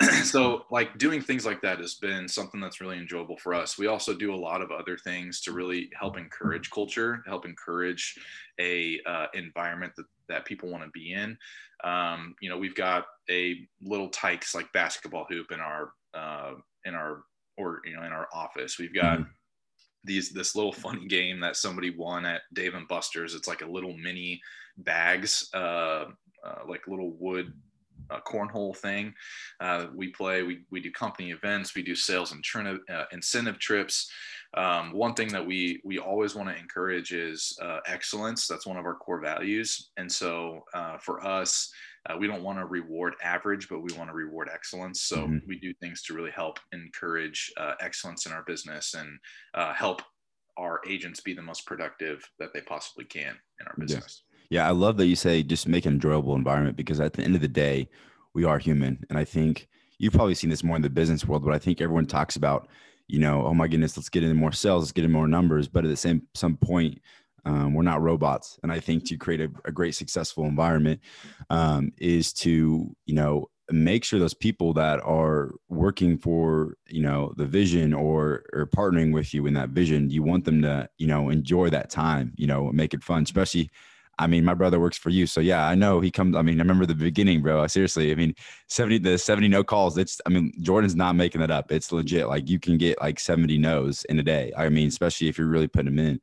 so 0.24 0.64
like 0.70 0.98
doing 0.98 1.20
things 1.20 1.46
like 1.46 1.60
that 1.62 1.78
has 1.78 1.94
been 1.94 2.28
something 2.28 2.60
that's 2.60 2.80
really 2.80 2.98
enjoyable 2.98 3.36
for 3.36 3.54
us. 3.54 3.78
We 3.78 3.86
also 3.86 4.14
do 4.14 4.34
a 4.34 4.36
lot 4.36 4.62
of 4.62 4.70
other 4.70 4.96
things 4.96 5.40
to 5.42 5.52
really 5.52 5.90
help 5.98 6.16
encourage 6.16 6.70
culture 6.70 7.22
help 7.26 7.44
encourage 7.44 8.18
a 8.60 9.00
uh, 9.06 9.26
environment 9.34 9.92
that, 9.96 10.06
that 10.28 10.44
people 10.44 10.70
want 10.70 10.84
to 10.84 10.90
be 10.90 11.12
in. 11.12 11.36
Um, 11.84 12.34
you 12.40 12.48
know 12.48 12.58
we've 12.58 12.74
got 12.74 13.06
a 13.30 13.66
little 13.82 14.08
tykes 14.08 14.54
like 14.54 14.72
basketball 14.72 15.26
hoop 15.28 15.52
in 15.52 15.60
our 15.60 15.92
uh, 16.14 16.54
in 16.84 16.94
our 16.94 17.24
or 17.56 17.80
you 17.84 17.96
know 17.96 18.02
in 18.02 18.12
our 18.12 18.28
office. 18.32 18.78
We've 18.78 18.94
got 18.94 19.18
mm-hmm. 19.18 19.30
these 20.04 20.30
this 20.30 20.54
little 20.54 20.72
funny 20.72 21.06
game 21.06 21.40
that 21.40 21.56
somebody 21.56 21.90
won 21.90 22.24
at 22.24 22.42
dave 22.52 22.74
and 22.74 22.88
buster's. 22.88 23.34
It's 23.34 23.48
like 23.48 23.62
a 23.62 23.66
little 23.66 23.96
mini 23.96 24.40
bags 24.78 25.50
uh, 25.52 26.06
uh 26.42 26.62
like 26.66 26.88
little 26.88 27.12
wood 27.18 27.52
uh, 28.10 28.20
cornhole 28.26 28.76
thing. 28.76 29.14
Uh, 29.60 29.86
we 29.94 30.08
play, 30.08 30.42
we, 30.42 30.64
we 30.70 30.80
do 30.80 30.90
company 30.90 31.30
events, 31.30 31.74
we 31.74 31.82
do 31.82 31.94
sales 31.94 32.32
and 32.32 32.42
trin- 32.42 32.80
uh, 32.90 33.04
incentive 33.12 33.58
trips. 33.58 34.10
Um, 34.54 34.92
one 34.92 35.14
thing 35.14 35.28
that 35.28 35.46
we 35.46 35.80
we 35.82 35.98
always 35.98 36.34
want 36.34 36.48
to 36.50 36.56
encourage 36.56 37.12
is 37.12 37.56
uh, 37.62 37.78
excellence. 37.86 38.46
That's 38.46 38.66
one 38.66 38.76
of 38.76 38.84
our 38.84 38.96
core 38.96 39.20
values. 39.20 39.90
And 39.96 40.10
so 40.10 40.60
uh, 40.74 40.98
for 40.98 41.24
us, 41.24 41.72
uh, 42.08 42.16
we 42.18 42.26
don't 42.26 42.42
want 42.42 42.58
to 42.58 42.66
reward 42.66 43.14
average, 43.22 43.68
but 43.68 43.80
we 43.80 43.96
want 43.96 44.10
to 44.10 44.14
reward 44.14 44.50
excellence. 44.52 45.02
So 45.02 45.18
mm-hmm. 45.18 45.38
we 45.48 45.58
do 45.58 45.72
things 45.74 46.02
to 46.02 46.14
really 46.14 46.32
help 46.32 46.58
encourage 46.72 47.50
excellence 47.80 48.26
in 48.26 48.32
our 48.32 48.42
business 48.46 48.94
and 48.94 49.08
help 49.74 50.02
our 50.58 50.80
agents 50.86 51.20
be 51.20 51.34
the 51.34 51.42
most 51.42 51.66
productive 51.66 52.28
that 52.38 52.52
they 52.52 52.60
possibly 52.60 53.04
can 53.04 53.34
in 53.60 53.66
our 53.66 53.74
business. 53.78 54.24
Yeah, 54.31 54.31
I 54.58 54.70
love 54.72 54.96
that 54.98 55.06
you 55.06 55.16
say 55.16 55.42
just 55.42 55.66
make 55.66 55.86
an 55.86 55.94
enjoyable 55.94 56.34
environment 56.34 56.76
because 56.76 57.00
at 57.00 57.14
the 57.14 57.22
end 57.22 57.34
of 57.34 57.40
the 57.40 57.48
day, 57.48 57.88
we 58.34 58.44
are 58.44 58.58
human. 58.58 59.04
And 59.08 59.18
I 59.18 59.24
think 59.24 59.68
you've 59.98 60.12
probably 60.12 60.34
seen 60.34 60.50
this 60.50 60.64
more 60.64 60.76
in 60.76 60.82
the 60.82 60.90
business 60.90 61.26
world, 61.26 61.44
but 61.44 61.54
I 61.54 61.58
think 61.58 61.80
everyone 61.80 62.06
talks 62.06 62.36
about, 62.36 62.68
you 63.08 63.18
know, 63.18 63.46
oh 63.46 63.54
my 63.54 63.68
goodness, 63.68 63.96
let's 63.96 64.08
get 64.08 64.24
in 64.24 64.36
more 64.36 64.52
sales, 64.52 64.84
let's 64.84 64.92
get 64.92 65.04
in 65.04 65.12
more 65.12 65.28
numbers. 65.28 65.68
But 65.68 65.84
at 65.84 65.88
the 65.88 65.96
same 65.96 66.22
some 66.34 66.56
point, 66.56 67.00
um, 67.44 67.74
we're 67.74 67.82
not 67.82 68.02
robots. 68.02 68.58
And 68.62 68.70
I 68.70 68.78
think 68.78 69.04
to 69.06 69.16
create 69.16 69.40
a, 69.40 69.50
a 69.64 69.72
great 69.72 69.94
successful 69.94 70.44
environment 70.44 71.00
um, 71.50 71.92
is 71.98 72.32
to, 72.34 72.94
you 73.06 73.14
know, 73.14 73.48
make 73.70 74.04
sure 74.04 74.18
those 74.18 74.34
people 74.34 74.72
that 74.74 75.00
are 75.00 75.52
working 75.68 76.18
for 76.18 76.76
you 76.88 77.00
know 77.00 77.32
the 77.36 77.46
vision 77.46 77.94
or 77.94 78.44
or 78.52 78.66
partnering 78.66 79.12
with 79.12 79.32
you 79.32 79.46
in 79.46 79.54
that 79.54 79.70
vision 79.70 80.10
you 80.10 80.22
want 80.22 80.44
them 80.44 80.60
to 80.60 80.86
you 80.98 81.06
know 81.06 81.30
enjoy 81.30 81.70
that 81.70 81.88
time 81.88 82.34
you 82.36 82.46
know 82.46 82.70
make 82.72 82.92
it 82.92 83.02
fun 83.02 83.22
especially 83.22 83.70
I 84.18 84.26
mean, 84.26 84.44
my 84.44 84.54
brother 84.54 84.78
works 84.78 84.98
for 84.98 85.10
you. 85.10 85.26
So 85.26 85.40
yeah, 85.40 85.66
I 85.66 85.74
know 85.74 86.00
he 86.00 86.10
comes. 86.10 86.36
I 86.36 86.42
mean, 86.42 86.60
I 86.60 86.62
remember 86.62 86.86
the 86.86 86.94
beginning, 86.94 87.42
bro. 87.42 87.66
Seriously. 87.66 88.12
I 88.12 88.14
mean, 88.14 88.34
70, 88.68 88.98
the 88.98 89.18
70 89.18 89.48
no 89.48 89.64
calls. 89.64 89.96
It's, 89.96 90.20
I 90.26 90.28
mean, 90.28 90.52
Jordan's 90.60 90.94
not 90.94 91.16
making 91.16 91.40
that 91.40 91.50
up. 91.50 91.72
It's 91.72 91.92
legit. 91.92 92.28
Like 92.28 92.48
you 92.48 92.58
can 92.58 92.76
get 92.76 93.00
like 93.00 93.18
70 93.18 93.58
no's 93.58 94.04
in 94.04 94.18
a 94.18 94.22
day. 94.22 94.52
I 94.56 94.68
mean, 94.68 94.88
especially 94.88 95.28
if 95.28 95.38
you're 95.38 95.46
really 95.46 95.68
putting 95.68 95.96
them 95.96 96.04
in. 96.04 96.20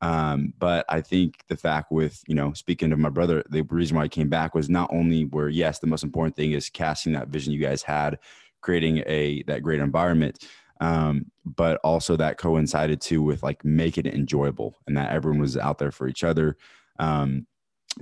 Um, 0.00 0.52
but 0.58 0.84
I 0.88 1.00
think 1.00 1.44
the 1.48 1.56
fact 1.56 1.90
with, 1.90 2.22
you 2.26 2.34
know, 2.34 2.52
speaking 2.52 2.90
to 2.90 2.96
my 2.96 3.08
brother, 3.08 3.42
the 3.48 3.62
reason 3.62 3.96
why 3.96 4.04
I 4.04 4.08
came 4.08 4.28
back 4.28 4.54
was 4.54 4.68
not 4.68 4.90
only 4.92 5.24
where, 5.24 5.48
yes, 5.48 5.78
the 5.78 5.86
most 5.86 6.04
important 6.04 6.36
thing 6.36 6.52
is 6.52 6.68
casting 6.68 7.12
that 7.14 7.28
vision 7.28 7.52
you 7.52 7.60
guys 7.60 7.82
had, 7.82 8.18
creating 8.60 9.02
a, 9.06 9.42
that 9.44 9.62
great 9.62 9.80
environment. 9.80 10.44
Um, 10.80 11.26
but 11.44 11.80
also 11.82 12.16
that 12.16 12.38
coincided 12.38 13.00
too 13.00 13.20
with 13.22 13.42
like 13.42 13.64
making 13.64 14.06
it 14.06 14.14
enjoyable 14.14 14.78
and 14.86 14.96
that 14.96 15.10
everyone 15.10 15.40
was 15.40 15.56
out 15.56 15.78
there 15.78 15.90
for 15.90 16.06
each 16.06 16.22
other. 16.22 16.56
Um, 16.98 17.46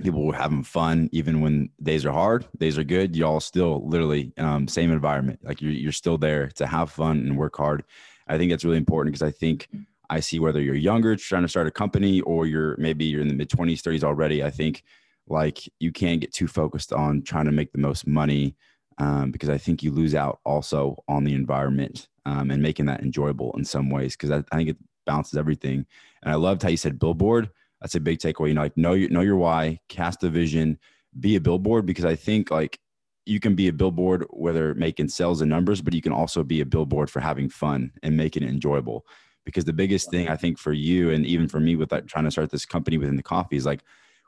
people 0.03 0.25
were 0.25 0.33
having 0.33 0.63
fun 0.63 1.09
even 1.11 1.41
when 1.41 1.69
days 1.81 2.05
are 2.05 2.11
hard 2.11 2.45
days 2.59 2.77
are 2.77 2.83
good 2.83 3.15
y'all 3.15 3.39
still 3.39 3.87
literally 3.87 4.31
um, 4.37 4.67
same 4.67 4.91
environment 4.91 5.39
like 5.43 5.59
you're, 5.59 5.71
you're 5.71 5.91
still 5.91 6.19
there 6.19 6.49
to 6.49 6.67
have 6.67 6.91
fun 6.91 7.17
and 7.17 7.35
work 7.35 7.57
hard 7.57 7.83
i 8.27 8.37
think 8.37 8.51
that's 8.51 8.63
really 8.63 8.77
important 8.77 9.11
because 9.11 9.27
i 9.27 9.31
think 9.31 9.67
I 10.09 10.19
see 10.19 10.39
whether 10.39 10.61
you're 10.61 10.75
younger, 10.75 11.15
trying 11.15 11.41
to 11.41 11.47
start 11.47 11.67
a 11.67 11.71
company, 11.71 12.21
or 12.21 12.45
you're 12.45 12.77
maybe 12.77 13.05
you're 13.05 13.21
in 13.21 13.27
the 13.27 13.33
mid 13.33 13.49
20s, 13.49 13.81
30s 13.81 14.03
already. 14.03 14.43
I 14.43 14.49
think 14.49 14.83
like 15.27 15.59
you 15.79 15.91
can't 15.91 16.21
get 16.21 16.33
too 16.33 16.47
focused 16.47 16.93
on 16.93 17.21
trying 17.23 17.45
to 17.45 17.51
make 17.51 17.71
the 17.73 17.79
most 17.79 18.07
money 18.07 18.55
um, 18.97 19.31
because 19.31 19.49
I 19.49 19.57
think 19.57 19.83
you 19.83 19.91
lose 19.91 20.15
out 20.15 20.39
also 20.45 21.03
on 21.07 21.23
the 21.23 21.33
environment 21.33 22.07
um, 22.25 22.49
and 22.49 22.63
making 22.63 22.85
that 22.85 23.01
enjoyable 23.01 23.53
in 23.57 23.65
some 23.65 23.89
ways 23.89 24.15
because 24.15 24.31
I, 24.31 24.37
I, 24.51 24.57
think 24.57 24.69
it 24.69 24.77
balances 25.05 25.37
everything. 25.37 25.85
And 26.23 26.31
I 26.31 26.35
loved 26.35 26.63
how 26.63 26.69
you 26.69 26.77
said 26.77 26.97
billboard. 26.97 27.49
That's 27.81 27.95
a 27.95 27.99
big 27.99 28.19
takeaway. 28.19 28.49
You 28.49 28.53
know, 28.55 28.61
like 28.61 28.77
know 28.77 28.93
your 28.93 29.09
know 29.09 29.21
your 29.21 29.35
why, 29.35 29.79
cast 29.89 30.23
a 30.23 30.29
vision, 30.29 30.79
be 31.19 31.35
a 31.35 31.41
billboard 31.41 31.85
because 31.85 32.05
I 32.05 32.15
think 32.15 32.51
like 32.51 32.79
you 33.25 33.39
can 33.39 33.55
be 33.55 33.67
a 33.67 33.73
billboard 33.73 34.25
whether 34.29 34.73
making 34.75 35.09
sales 35.09 35.41
and 35.41 35.49
numbers, 35.49 35.81
but 35.81 35.93
you 35.93 36.01
can 36.01 36.13
also 36.13 36.43
be 36.43 36.61
a 36.61 36.65
billboard 36.65 37.09
for 37.09 37.19
having 37.19 37.49
fun 37.49 37.91
and 38.01 38.15
making 38.15 38.43
it 38.43 38.49
enjoyable 38.49 39.05
because 39.45 39.65
the 39.65 39.73
biggest 39.73 40.09
thing 40.11 40.27
I 40.27 40.35
think 40.35 40.57
for 40.57 40.73
you 40.73 41.09
and 41.09 41.25
even 41.25 41.47
for 41.47 41.59
me 41.59 41.75
with 41.75 41.91
like 41.91 42.07
trying 42.07 42.25
to 42.25 42.31
start 42.31 42.51
this 42.51 42.65
company 42.65 42.97
within 42.97 43.15
the 43.15 43.23
coffee 43.23 43.57
is 43.57 43.65
like 43.65 43.81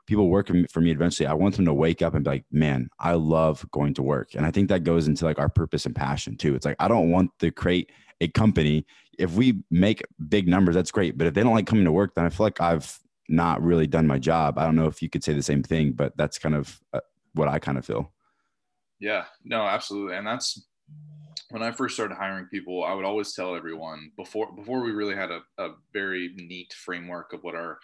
people 0.06 0.28
working 0.28 0.66
for 0.66 0.80
me 0.80 0.90
eventually 0.90 1.26
I 1.26 1.34
want 1.34 1.56
them 1.56 1.66
to 1.66 1.74
wake 1.74 2.02
up 2.02 2.14
and 2.14 2.24
be 2.24 2.30
like, 2.30 2.44
man, 2.50 2.88
I 2.98 3.14
love 3.14 3.64
going 3.70 3.94
to 3.94 4.02
work. 4.02 4.34
And 4.34 4.46
I 4.46 4.50
think 4.50 4.68
that 4.68 4.84
goes 4.84 5.08
into 5.08 5.24
like 5.24 5.38
our 5.38 5.48
purpose 5.48 5.86
and 5.86 5.94
passion 5.94 6.36
too. 6.36 6.54
It's 6.54 6.66
like 6.66 6.76
I 6.78 6.88
don't 6.88 7.10
want 7.10 7.30
to 7.40 7.50
create 7.50 7.90
a 8.20 8.28
company. 8.28 8.86
If 9.18 9.32
we 9.32 9.62
make 9.70 10.02
big 10.28 10.48
numbers, 10.48 10.74
that's 10.74 10.90
great. 10.90 11.18
But 11.18 11.26
if 11.26 11.34
they 11.34 11.42
don't 11.42 11.54
like 11.54 11.66
coming 11.66 11.84
to 11.84 11.92
work, 11.92 12.14
then 12.14 12.24
I 12.24 12.30
feel 12.30 12.46
like 12.46 12.60
I've 12.60 12.98
not 13.30 13.62
really 13.62 13.86
done 13.86 14.06
my 14.06 14.18
job. 14.18 14.58
I 14.58 14.64
don't 14.64 14.76
know 14.76 14.86
if 14.86 15.00
you 15.02 15.08
could 15.08 15.24
say 15.24 15.32
the 15.32 15.42
same 15.42 15.62
thing, 15.62 15.92
but 15.92 16.16
that's 16.16 16.38
kind 16.38 16.54
of 16.54 16.80
uh, 16.92 17.00
what 17.34 17.48
I 17.48 17.58
kind 17.58 17.78
of 17.78 17.86
feel. 17.86 18.12
Yeah, 18.98 19.24
no, 19.44 19.62
absolutely. 19.62 20.16
And 20.16 20.26
that's 20.26 20.66
when 21.50 21.62
I 21.62 21.72
first 21.72 21.94
started 21.94 22.16
hiring 22.16 22.46
people, 22.46 22.84
I 22.84 22.94
would 22.94 23.04
always 23.04 23.32
tell 23.32 23.54
everyone 23.54 24.12
before 24.16 24.52
before 24.54 24.82
we 24.82 24.92
really 24.92 25.14
had 25.14 25.30
a, 25.30 25.40
a 25.58 25.70
very 25.92 26.32
neat 26.36 26.72
framework 26.72 27.32
of 27.32 27.42
what 27.42 27.54
our 27.54 27.78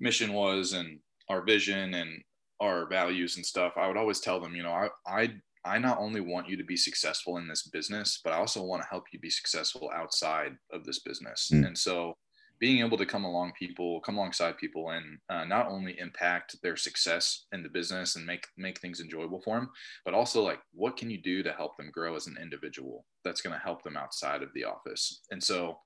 mission 0.00 0.32
was 0.32 0.72
and 0.72 0.98
our 1.28 1.42
vision 1.42 1.94
and 1.94 2.22
our 2.60 2.88
values 2.88 3.36
and 3.36 3.44
stuff. 3.44 3.74
I 3.76 3.88
would 3.88 3.96
always 3.96 4.20
tell 4.20 4.40
them, 4.40 4.54
you 4.54 4.62
know, 4.62 4.72
I 4.72 4.88
I 5.06 5.34
I 5.64 5.78
not 5.78 5.98
only 5.98 6.20
want 6.20 6.48
you 6.48 6.56
to 6.56 6.64
be 6.64 6.76
successful 6.76 7.38
in 7.38 7.48
this 7.48 7.68
business, 7.68 8.20
but 8.22 8.32
I 8.32 8.36
also 8.36 8.62
want 8.62 8.82
to 8.82 8.88
help 8.88 9.04
you 9.12 9.18
be 9.18 9.30
successful 9.30 9.90
outside 9.94 10.56
of 10.72 10.84
this 10.84 11.00
business. 11.00 11.50
Mm. 11.52 11.66
And 11.66 11.78
so 11.78 12.16
being 12.58 12.84
able 12.84 12.96
to 12.96 13.06
come 13.06 13.24
along 13.24 13.52
people 13.58 14.00
come 14.00 14.16
alongside 14.16 14.56
people 14.58 14.90
and 14.90 15.18
uh, 15.28 15.44
not 15.44 15.68
only 15.68 15.98
impact 15.98 16.56
their 16.62 16.76
success 16.76 17.46
in 17.52 17.62
the 17.62 17.68
business 17.68 18.16
and 18.16 18.26
make 18.26 18.46
make 18.56 18.80
things 18.80 19.00
enjoyable 19.00 19.40
for 19.40 19.56
them 19.56 19.70
but 20.04 20.14
also 20.14 20.42
like 20.42 20.60
what 20.72 20.96
can 20.96 21.10
you 21.10 21.18
do 21.18 21.42
to 21.42 21.52
help 21.52 21.76
them 21.76 21.90
grow 21.92 22.14
as 22.16 22.26
an 22.26 22.36
individual 22.40 23.04
that's 23.24 23.40
going 23.40 23.52
to 23.52 23.64
help 23.64 23.82
them 23.82 23.96
outside 23.96 24.42
of 24.42 24.52
the 24.54 24.64
office? 24.64 25.22
And 25.30 25.42
so 25.42 25.78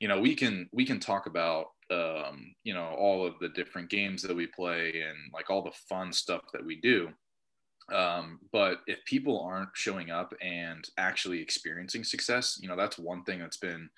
you 0.00 0.08
know 0.08 0.20
we 0.20 0.34
can 0.34 0.68
we 0.72 0.84
can 0.84 1.00
talk 1.00 1.26
about 1.26 1.66
um, 1.90 2.54
you 2.64 2.74
know 2.74 2.94
all 2.98 3.26
of 3.26 3.34
the 3.40 3.48
different 3.50 3.90
games 3.90 4.22
that 4.22 4.36
we 4.36 4.46
play 4.46 5.02
and 5.08 5.16
like 5.32 5.50
all 5.50 5.62
the 5.62 5.78
fun 5.88 6.12
stuff 6.12 6.42
that 6.52 6.64
we 6.64 6.80
do 6.80 7.08
um, 7.92 8.40
but 8.52 8.78
if 8.86 9.04
people 9.04 9.40
aren't 9.40 9.68
showing 9.74 10.10
up 10.10 10.32
and 10.40 10.88
actually 10.98 11.40
experiencing 11.40 12.02
success 12.02 12.58
you 12.60 12.68
know 12.68 12.76
that's 12.76 12.98
one 12.98 13.22
thing 13.24 13.38
that's 13.38 13.58
been 13.58 13.88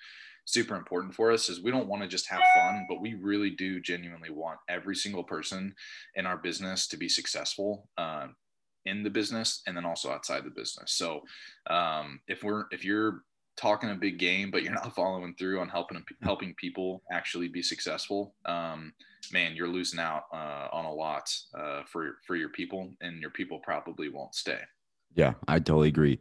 super 0.47 0.75
important 0.75 1.13
for 1.13 1.31
us 1.31 1.49
is 1.49 1.61
we 1.61 1.71
don't 1.71 1.87
want 1.87 2.01
to 2.01 2.07
just 2.07 2.27
have 2.27 2.41
fun 2.55 2.85
but 2.87 3.01
we 3.01 3.15
really 3.15 3.49
do 3.49 3.81
genuinely 3.81 4.29
want 4.29 4.57
every 4.69 4.95
single 4.95 5.23
person 5.23 5.75
in 6.15 6.25
our 6.25 6.37
business 6.37 6.87
to 6.87 6.95
be 6.95 7.09
successful 7.09 7.89
uh, 7.97 8.27
in 8.87 9.03
the 9.03 9.09
business 9.09 9.61
and 9.67 9.75
then 9.75 9.85
also 9.85 10.09
outside 10.09 10.43
the 10.43 10.49
business. 10.49 10.93
So 10.93 11.21
um, 11.69 12.21
if 12.27 12.43
we're 12.43 12.65
if 12.71 12.83
you're 12.83 13.23
talking 13.57 13.89
a 13.89 13.95
big 13.95 14.19
game 14.19 14.51
but 14.51 14.63
you're 14.63 14.73
not 14.73 14.95
following 14.95 15.35
through 15.35 15.59
on 15.59 15.67
helping 15.67 16.01
helping 16.21 16.53
people 16.55 17.03
actually 17.11 17.47
be 17.47 17.61
successful 17.61 18.35
um, 18.45 18.93
man 19.33 19.55
you're 19.55 19.67
losing 19.67 19.99
out 19.99 20.23
uh, 20.31 20.67
on 20.71 20.85
a 20.85 20.93
lot 20.93 21.29
uh, 21.57 21.81
for 21.91 22.17
for 22.25 22.35
your 22.35 22.49
people 22.49 22.93
and 23.01 23.19
your 23.19 23.31
people 23.31 23.59
probably 23.63 24.09
won't 24.09 24.35
stay 24.35 24.59
yeah, 25.15 25.33
I 25.47 25.59
totally 25.59 25.87
agree. 25.87 26.19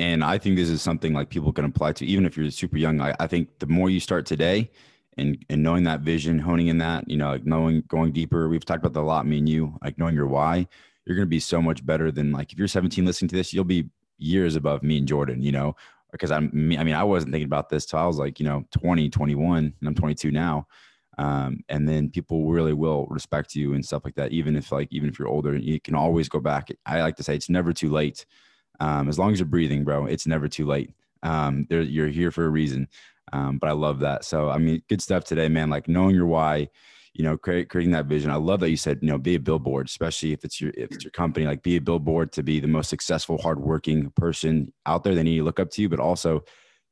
And 0.00 0.24
I 0.24 0.38
think 0.38 0.56
this 0.56 0.68
is 0.68 0.82
something 0.82 1.12
like 1.12 1.30
people 1.30 1.52
can 1.52 1.64
apply 1.64 1.92
to, 1.92 2.06
even 2.06 2.26
if 2.26 2.36
you're 2.36 2.50
super 2.50 2.76
young. 2.76 3.00
I, 3.00 3.14
I 3.20 3.26
think 3.26 3.58
the 3.60 3.66
more 3.66 3.88
you 3.88 4.00
start 4.00 4.26
today 4.26 4.70
and, 5.16 5.38
and 5.48 5.62
knowing 5.62 5.84
that 5.84 6.00
vision, 6.00 6.38
honing 6.38 6.66
in 6.68 6.78
that, 6.78 7.08
you 7.08 7.16
know, 7.16 7.30
like 7.30 7.46
knowing, 7.46 7.82
going 7.86 8.12
deeper, 8.12 8.48
we've 8.48 8.64
talked 8.64 8.80
about 8.80 8.94
that 8.94 9.00
a 9.00 9.02
lot, 9.02 9.26
me 9.26 9.38
and 9.38 9.48
you, 9.48 9.78
like 9.82 9.98
knowing 9.98 10.14
your 10.14 10.26
why, 10.26 10.66
you're 11.06 11.16
to 11.18 11.26
be 11.26 11.40
so 11.40 11.62
much 11.62 11.84
better 11.86 12.10
than 12.10 12.32
like, 12.32 12.52
if 12.52 12.58
you're 12.58 12.68
17 12.68 13.04
listening 13.04 13.28
to 13.28 13.36
this, 13.36 13.52
you'll 13.52 13.64
be 13.64 13.90
years 14.18 14.56
above 14.56 14.82
me 14.82 14.98
and 14.98 15.06
Jordan, 15.06 15.42
you 15.42 15.52
know, 15.52 15.76
because 16.10 16.30
I'm, 16.30 16.46
I 16.78 16.84
mean, 16.84 16.94
I 16.94 17.04
wasn't 17.04 17.32
thinking 17.32 17.46
about 17.46 17.68
this 17.68 17.86
till 17.86 17.98
I 17.98 18.06
was 18.06 18.18
like, 18.18 18.40
you 18.40 18.46
know, 18.46 18.64
20, 18.72 19.08
21 19.08 19.58
and 19.58 19.88
I'm 19.88 19.94
22 19.94 20.30
now 20.30 20.66
um, 21.18 21.60
and 21.68 21.88
then 21.88 22.10
people 22.10 22.50
really 22.50 22.72
will 22.72 23.06
respect 23.06 23.54
you 23.54 23.74
and 23.74 23.84
stuff 23.84 24.02
like 24.04 24.14
that 24.14 24.32
even 24.32 24.56
if 24.56 24.72
like 24.72 24.88
even 24.90 25.08
if 25.08 25.18
you're 25.18 25.28
older 25.28 25.56
you 25.56 25.80
can 25.80 25.94
always 25.94 26.28
go 26.28 26.40
back. 26.40 26.68
I 26.86 27.00
like 27.02 27.16
to 27.16 27.22
say 27.22 27.34
it's 27.34 27.50
never 27.50 27.72
too 27.72 27.90
late. 27.90 28.24
Um, 28.80 29.08
as 29.08 29.18
long 29.18 29.32
as 29.32 29.38
you're 29.38 29.46
breathing 29.46 29.84
bro 29.84 30.06
it's 30.06 30.26
never 30.26 30.48
too 30.48 30.66
late. 30.66 30.90
Um, 31.22 31.66
you're 31.70 32.08
here 32.08 32.30
for 32.30 32.46
a 32.46 32.50
reason. 32.50 32.88
Um, 33.32 33.58
but 33.58 33.68
i 33.68 33.72
love 33.72 34.00
that. 34.00 34.24
So 34.24 34.48
i 34.48 34.58
mean 34.58 34.82
good 34.88 35.02
stuff 35.02 35.24
today 35.24 35.48
man. 35.48 35.70
Like 35.70 35.88
knowing 35.88 36.14
your 36.14 36.26
why 36.26 36.68
you 37.14 37.22
know 37.24 37.36
create, 37.36 37.68
creating 37.68 37.92
that 37.92 38.06
vision. 38.06 38.30
I 38.30 38.36
love 38.36 38.60
that 38.60 38.70
you 38.70 38.76
said 38.78 39.00
you 39.02 39.08
know 39.08 39.18
be 39.18 39.34
a 39.34 39.40
billboard 39.40 39.86
especially 39.86 40.32
if 40.32 40.44
it's 40.44 40.60
your 40.60 40.72
if 40.76 40.92
it's 40.92 41.04
your 41.04 41.10
company 41.10 41.44
like 41.44 41.62
be 41.62 41.76
a 41.76 41.80
billboard 41.80 42.32
to 42.32 42.42
be 42.42 42.58
the 42.58 42.68
most 42.68 42.88
successful 42.88 43.36
hardworking 43.38 44.10
person 44.12 44.72
out 44.86 45.04
there. 45.04 45.14
They 45.14 45.22
need 45.22 45.38
to 45.38 45.44
look 45.44 45.60
up 45.60 45.70
to 45.72 45.82
you 45.82 45.90
but 45.90 46.00
also 46.00 46.44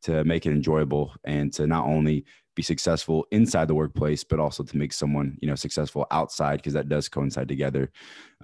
to 0.02 0.24
make 0.24 0.46
it 0.46 0.50
enjoyable 0.50 1.12
and 1.24 1.52
to 1.54 1.66
not 1.66 1.86
only 1.86 2.24
be 2.54 2.62
successful 2.62 3.26
inside 3.30 3.68
the 3.68 3.74
workplace, 3.74 4.24
but 4.24 4.40
also 4.40 4.62
to 4.62 4.76
make 4.76 4.92
someone, 4.92 5.38
you 5.40 5.48
know, 5.48 5.54
successful 5.54 6.06
outside 6.10 6.56
because 6.56 6.72
that 6.72 6.88
does 6.88 7.08
coincide 7.08 7.48
together. 7.48 7.90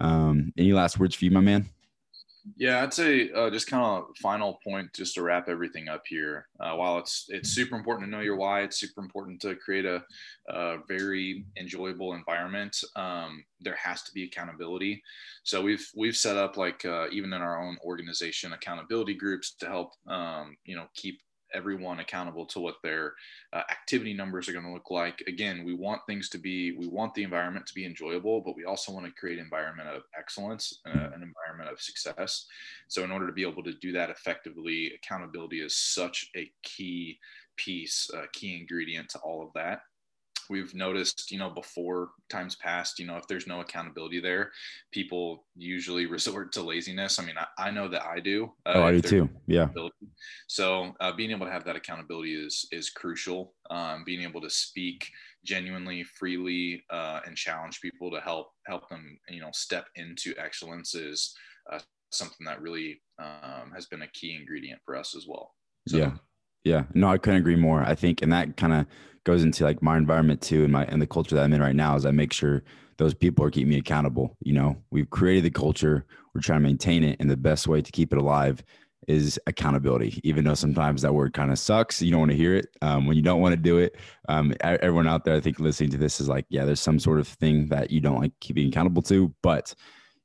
Um, 0.00 0.52
any 0.56 0.72
last 0.72 0.98
words 0.98 1.14
for 1.14 1.24
you, 1.24 1.30
my 1.30 1.40
man? 1.40 1.68
Yeah, 2.56 2.82
I'd 2.82 2.94
say 2.94 3.30
uh, 3.32 3.50
just 3.50 3.66
kind 3.66 3.82
of 3.82 4.16
final 4.22 4.60
point, 4.62 4.92
just 4.94 5.14
to 5.14 5.22
wrap 5.22 5.48
everything 5.48 5.88
up 5.88 6.04
here. 6.06 6.46
Uh, 6.60 6.74
while 6.76 6.98
it's 6.98 7.26
it's 7.28 7.50
super 7.50 7.74
important 7.74 8.06
to 8.06 8.10
know 8.10 8.22
your 8.22 8.36
why, 8.36 8.60
it's 8.60 8.78
super 8.78 9.02
important 9.02 9.40
to 9.40 9.56
create 9.56 9.84
a, 9.84 10.04
a 10.48 10.76
very 10.86 11.44
enjoyable 11.58 12.12
environment. 12.14 12.76
Um, 12.94 13.44
there 13.60 13.74
has 13.74 14.02
to 14.04 14.12
be 14.12 14.24
accountability. 14.24 15.02
So 15.42 15.60
we've 15.60 15.84
we've 15.96 16.16
set 16.16 16.36
up 16.36 16.56
like 16.56 16.84
uh, 16.84 17.06
even 17.10 17.32
in 17.32 17.42
our 17.42 17.60
own 17.60 17.78
organization 17.84 18.52
accountability 18.52 19.14
groups 19.14 19.56
to 19.56 19.66
help 19.66 19.92
um, 20.06 20.56
you 20.64 20.76
know 20.76 20.86
keep 20.94 21.20
everyone 21.54 22.00
accountable 22.00 22.46
to 22.46 22.60
what 22.60 22.76
their 22.82 23.14
uh, 23.52 23.62
activity 23.70 24.12
numbers 24.14 24.48
are 24.48 24.52
going 24.52 24.64
to 24.64 24.72
look 24.72 24.90
like. 24.90 25.22
Again, 25.26 25.64
we 25.64 25.74
want 25.74 26.02
things 26.06 26.28
to 26.30 26.38
be, 26.38 26.72
we 26.72 26.88
want 26.88 27.14
the 27.14 27.22
environment 27.22 27.66
to 27.66 27.74
be 27.74 27.84
enjoyable, 27.84 28.40
but 28.40 28.56
we 28.56 28.64
also 28.64 28.92
want 28.92 29.06
to 29.06 29.12
create 29.12 29.38
an 29.38 29.44
environment 29.44 29.88
of 29.88 30.02
excellence, 30.18 30.80
uh, 30.86 30.90
an 31.14 31.22
environment 31.22 31.70
of 31.70 31.80
success. 31.80 32.46
So, 32.88 33.04
in 33.04 33.10
order 33.10 33.26
to 33.26 33.32
be 33.32 33.42
able 33.42 33.62
to 33.64 33.74
do 33.74 33.92
that 33.92 34.10
effectively, 34.10 34.92
accountability 34.94 35.60
is 35.60 35.76
such 35.76 36.30
a 36.36 36.50
key 36.62 37.18
piece, 37.56 38.10
a 38.14 38.26
key 38.32 38.56
ingredient 38.58 39.08
to 39.10 39.18
all 39.18 39.42
of 39.42 39.52
that. 39.54 39.80
We've 40.48 40.74
noticed, 40.74 41.30
you 41.30 41.38
know, 41.38 41.50
before 41.50 42.10
times 42.28 42.56
past, 42.56 42.98
you 42.98 43.06
know, 43.06 43.16
if 43.16 43.26
there's 43.26 43.46
no 43.46 43.60
accountability 43.60 44.20
there, 44.20 44.50
people 44.92 45.44
usually 45.56 46.06
resort 46.16 46.52
to 46.52 46.62
laziness. 46.62 47.18
I 47.18 47.24
mean, 47.24 47.36
I, 47.38 47.68
I 47.68 47.70
know 47.70 47.88
that 47.88 48.04
I 48.04 48.20
do. 48.20 48.52
Uh, 48.64 48.72
oh, 48.76 48.82
I 48.84 48.92
do 48.92 49.00
too. 49.00 49.30
Yeah. 49.46 49.68
So 50.46 50.94
uh, 51.00 51.12
being 51.12 51.30
able 51.30 51.46
to 51.46 51.52
have 51.52 51.64
that 51.64 51.76
accountability 51.76 52.34
is 52.34 52.66
is 52.72 52.90
crucial. 52.90 53.54
Um, 53.70 54.04
being 54.04 54.22
able 54.22 54.40
to 54.40 54.50
speak 54.50 55.08
genuinely, 55.44 56.02
freely, 56.02 56.84
uh, 56.90 57.20
and 57.26 57.36
challenge 57.36 57.80
people 57.80 58.10
to 58.10 58.20
help 58.20 58.52
help 58.66 58.88
them, 58.88 59.18
you 59.28 59.40
know, 59.40 59.50
step 59.52 59.86
into 59.94 60.34
excellence 60.38 60.94
is 60.94 61.34
uh, 61.72 61.78
something 62.10 62.44
that 62.44 62.60
really 62.60 63.00
um, 63.18 63.72
has 63.74 63.86
been 63.86 64.02
a 64.02 64.08
key 64.08 64.36
ingredient 64.38 64.80
for 64.84 64.96
us 64.96 65.14
as 65.16 65.26
well. 65.26 65.54
So, 65.88 65.98
yeah. 65.98 66.12
Yeah. 66.66 66.82
No, 66.94 67.08
I 67.08 67.18
couldn't 67.18 67.38
agree 67.38 67.54
more. 67.54 67.80
I 67.84 67.94
think, 67.94 68.22
and 68.22 68.32
that 68.32 68.56
kind 68.56 68.72
of 68.72 68.86
goes 69.22 69.44
into 69.44 69.62
like 69.62 69.82
my 69.82 69.96
environment 69.96 70.42
too, 70.42 70.64
and 70.64 70.72
my 70.72 70.84
and 70.86 71.00
the 71.00 71.06
culture 71.06 71.36
that 71.36 71.44
I'm 71.44 71.52
in 71.52 71.60
right 71.62 71.76
now 71.76 71.94
is 71.94 72.04
I 72.04 72.10
make 72.10 72.32
sure 72.32 72.64
those 72.96 73.14
people 73.14 73.44
are 73.44 73.52
keeping 73.52 73.68
me 73.68 73.78
accountable. 73.78 74.36
You 74.42 74.54
know, 74.54 74.76
we've 74.90 75.08
created 75.08 75.44
the 75.44 75.50
culture, 75.50 76.04
we're 76.34 76.40
trying 76.40 76.62
to 76.62 76.68
maintain 76.68 77.04
it, 77.04 77.18
and 77.20 77.30
the 77.30 77.36
best 77.36 77.68
way 77.68 77.82
to 77.82 77.92
keep 77.92 78.12
it 78.12 78.18
alive 78.18 78.64
is 79.06 79.38
accountability. 79.46 80.20
Even 80.24 80.42
though 80.44 80.54
sometimes 80.54 81.02
that 81.02 81.14
word 81.14 81.32
kind 81.32 81.52
of 81.52 81.58
sucks, 81.60 82.02
you 82.02 82.10
don't 82.10 82.18
want 82.18 82.32
to 82.32 82.36
hear 82.36 82.56
it. 82.56 82.66
Um, 82.82 83.06
when 83.06 83.16
you 83.16 83.22
don't 83.22 83.40
want 83.40 83.52
to 83.52 83.60
do 83.60 83.78
it, 83.78 83.94
um, 84.28 84.52
everyone 84.60 85.06
out 85.06 85.24
there, 85.24 85.36
I 85.36 85.40
think 85.40 85.60
listening 85.60 85.90
to 85.90 85.98
this 85.98 86.20
is 86.20 86.28
like, 86.28 86.46
yeah, 86.48 86.64
there's 86.64 86.80
some 86.80 86.98
sort 86.98 87.20
of 87.20 87.28
thing 87.28 87.68
that 87.68 87.92
you 87.92 88.00
don't 88.00 88.18
like 88.20 88.32
keeping 88.40 88.66
accountable 88.66 89.02
to, 89.02 89.32
but 89.40 89.72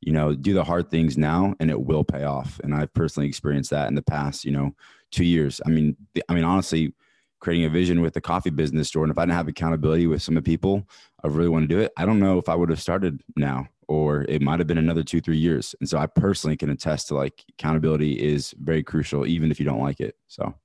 you 0.01 0.11
know, 0.11 0.33
do 0.33 0.53
the 0.53 0.63
hard 0.63 0.89
things 0.89 1.15
now 1.15 1.53
and 1.59 1.69
it 1.69 1.79
will 1.79 2.03
pay 2.03 2.23
off. 2.23 2.59
And 2.63 2.73
I've 2.73 2.91
personally 2.93 3.29
experienced 3.29 3.69
that 3.69 3.87
in 3.87 3.93
the 3.93 4.01
past, 4.01 4.43
you 4.43 4.51
know, 4.51 4.71
two 5.11 5.25
years. 5.25 5.61
I 5.65 5.69
mean, 5.69 5.95
I 6.27 6.33
mean, 6.33 6.43
honestly, 6.43 6.93
creating 7.39 7.65
a 7.65 7.69
vision 7.69 8.01
with 8.01 8.13
the 8.13 8.21
coffee 8.21 8.49
business, 8.49 8.89
Jordan, 8.89 9.11
if 9.11 9.17
I 9.17 9.23
didn't 9.23 9.35
have 9.35 9.47
accountability 9.47 10.07
with 10.07 10.21
some 10.21 10.37
of 10.37 10.43
the 10.43 10.49
people, 10.49 10.87
I 11.23 11.27
really 11.27 11.49
want 11.49 11.63
to 11.63 11.67
do 11.67 11.79
it. 11.79 11.91
I 11.97 12.05
don't 12.05 12.19
know 12.19 12.37
if 12.37 12.47
I 12.47 12.55
would 12.55 12.69
have 12.69 12.81
started 12.81 13.21
now 13.35 13.67
or 13.87 14.25
it 14.29 14.41
might 14.41 14.59
have 14.59 14.67
been 14.67 14.77
another 14.77 15.03
two, 15.03 15.19
three 15.19 15.37
years. 15.37 15.75
And 15.79 15.89
so 15.89 15.97
I 15.97 16.07
personally 16.07 16.55
can 16.55 16.69
attest 16.69 17.09
to 17.09 17.15
like 17.15 17.43
accountability 17.49 18.13
is 18.13 18.53
very 18.57 18.83
crucial, 18.83 19.27
even 19.27 19.51
if 19.51 19.59
you 19.59 19.65
don't 19.65 19.81
like 19.81 19.99
it. 19.99 20.15
So, 20.27 20.55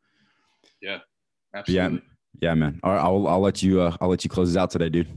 yeah, 0.81 0.99
absolutely. 1.55 2.03
Yeah, 2.41 2.51
yeah, 2.51 2.55
man. 2.55 2.79
All 2.85 2.93
right, 2.93 3.01
I'll, 3.01 3.27
I'll 3.27 3.41
let 3.41 3.63
you, 3.63 3.81
uh, 3.81 3.97
I'll 4.01 4.09
let 4.09 4.23
you 4.23 4.31
close 4.31 4.53
this 4.53 4.61
out 4.61 4.71
today, 4.71 4.91
dude. 4.91 5.09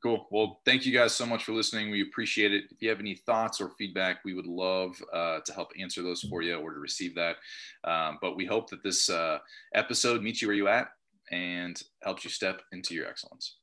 Cool. 0.00 0.28
Well, 0.30 0.60
thank 0.64 0.86
you 0.86 0.92
guys 0.92 1.12
so 1.12 1.26
much 1.26 1.42
for 1.42 1.52
listening. 1.52 1.90
We 1.90 2.02
appreciate 2.02 2.52
it. 2.52 2.64
If 2.70 2.80
you 2.80 2.88
have 2.88 3.00
any 3.00 3.16
thoughts 3.16 3.60
or 3.60 3.70
feedback, 3.70 4.24
we 4.24 4.32
would 4.32 4.46
love 4.46 4.94
uh, 5.12 5.40
to 5.44 5.52
help 5.52 5.72
answer 5.78 6.02
those 6.02 6.20
for 6.20 6.40
you 6.40 6.54
or 6.56 6.72
to 6.72 6.78
receive 6.78 7.16
that. 7.16 7.36
Um, 7.82 8.18
but 8.22 8.36
we 8.36 8.46
hope 8.46 8.70
that 8.70 8.84
this 8.84 9.10
uh, 9.10 9.38
episode 9.74 10.22
meets 10.22 10.40
you 10.40 10.48
where 10.48 10.56
you 10.56 10.68
at 10.68 10.88
and 11.32 11.82
helps 12.04 12.22
you 12.22 12.30
step 12.30 12.62
into 12.70 12.94
your 12.94 13.08
excellence. 13.08 13.56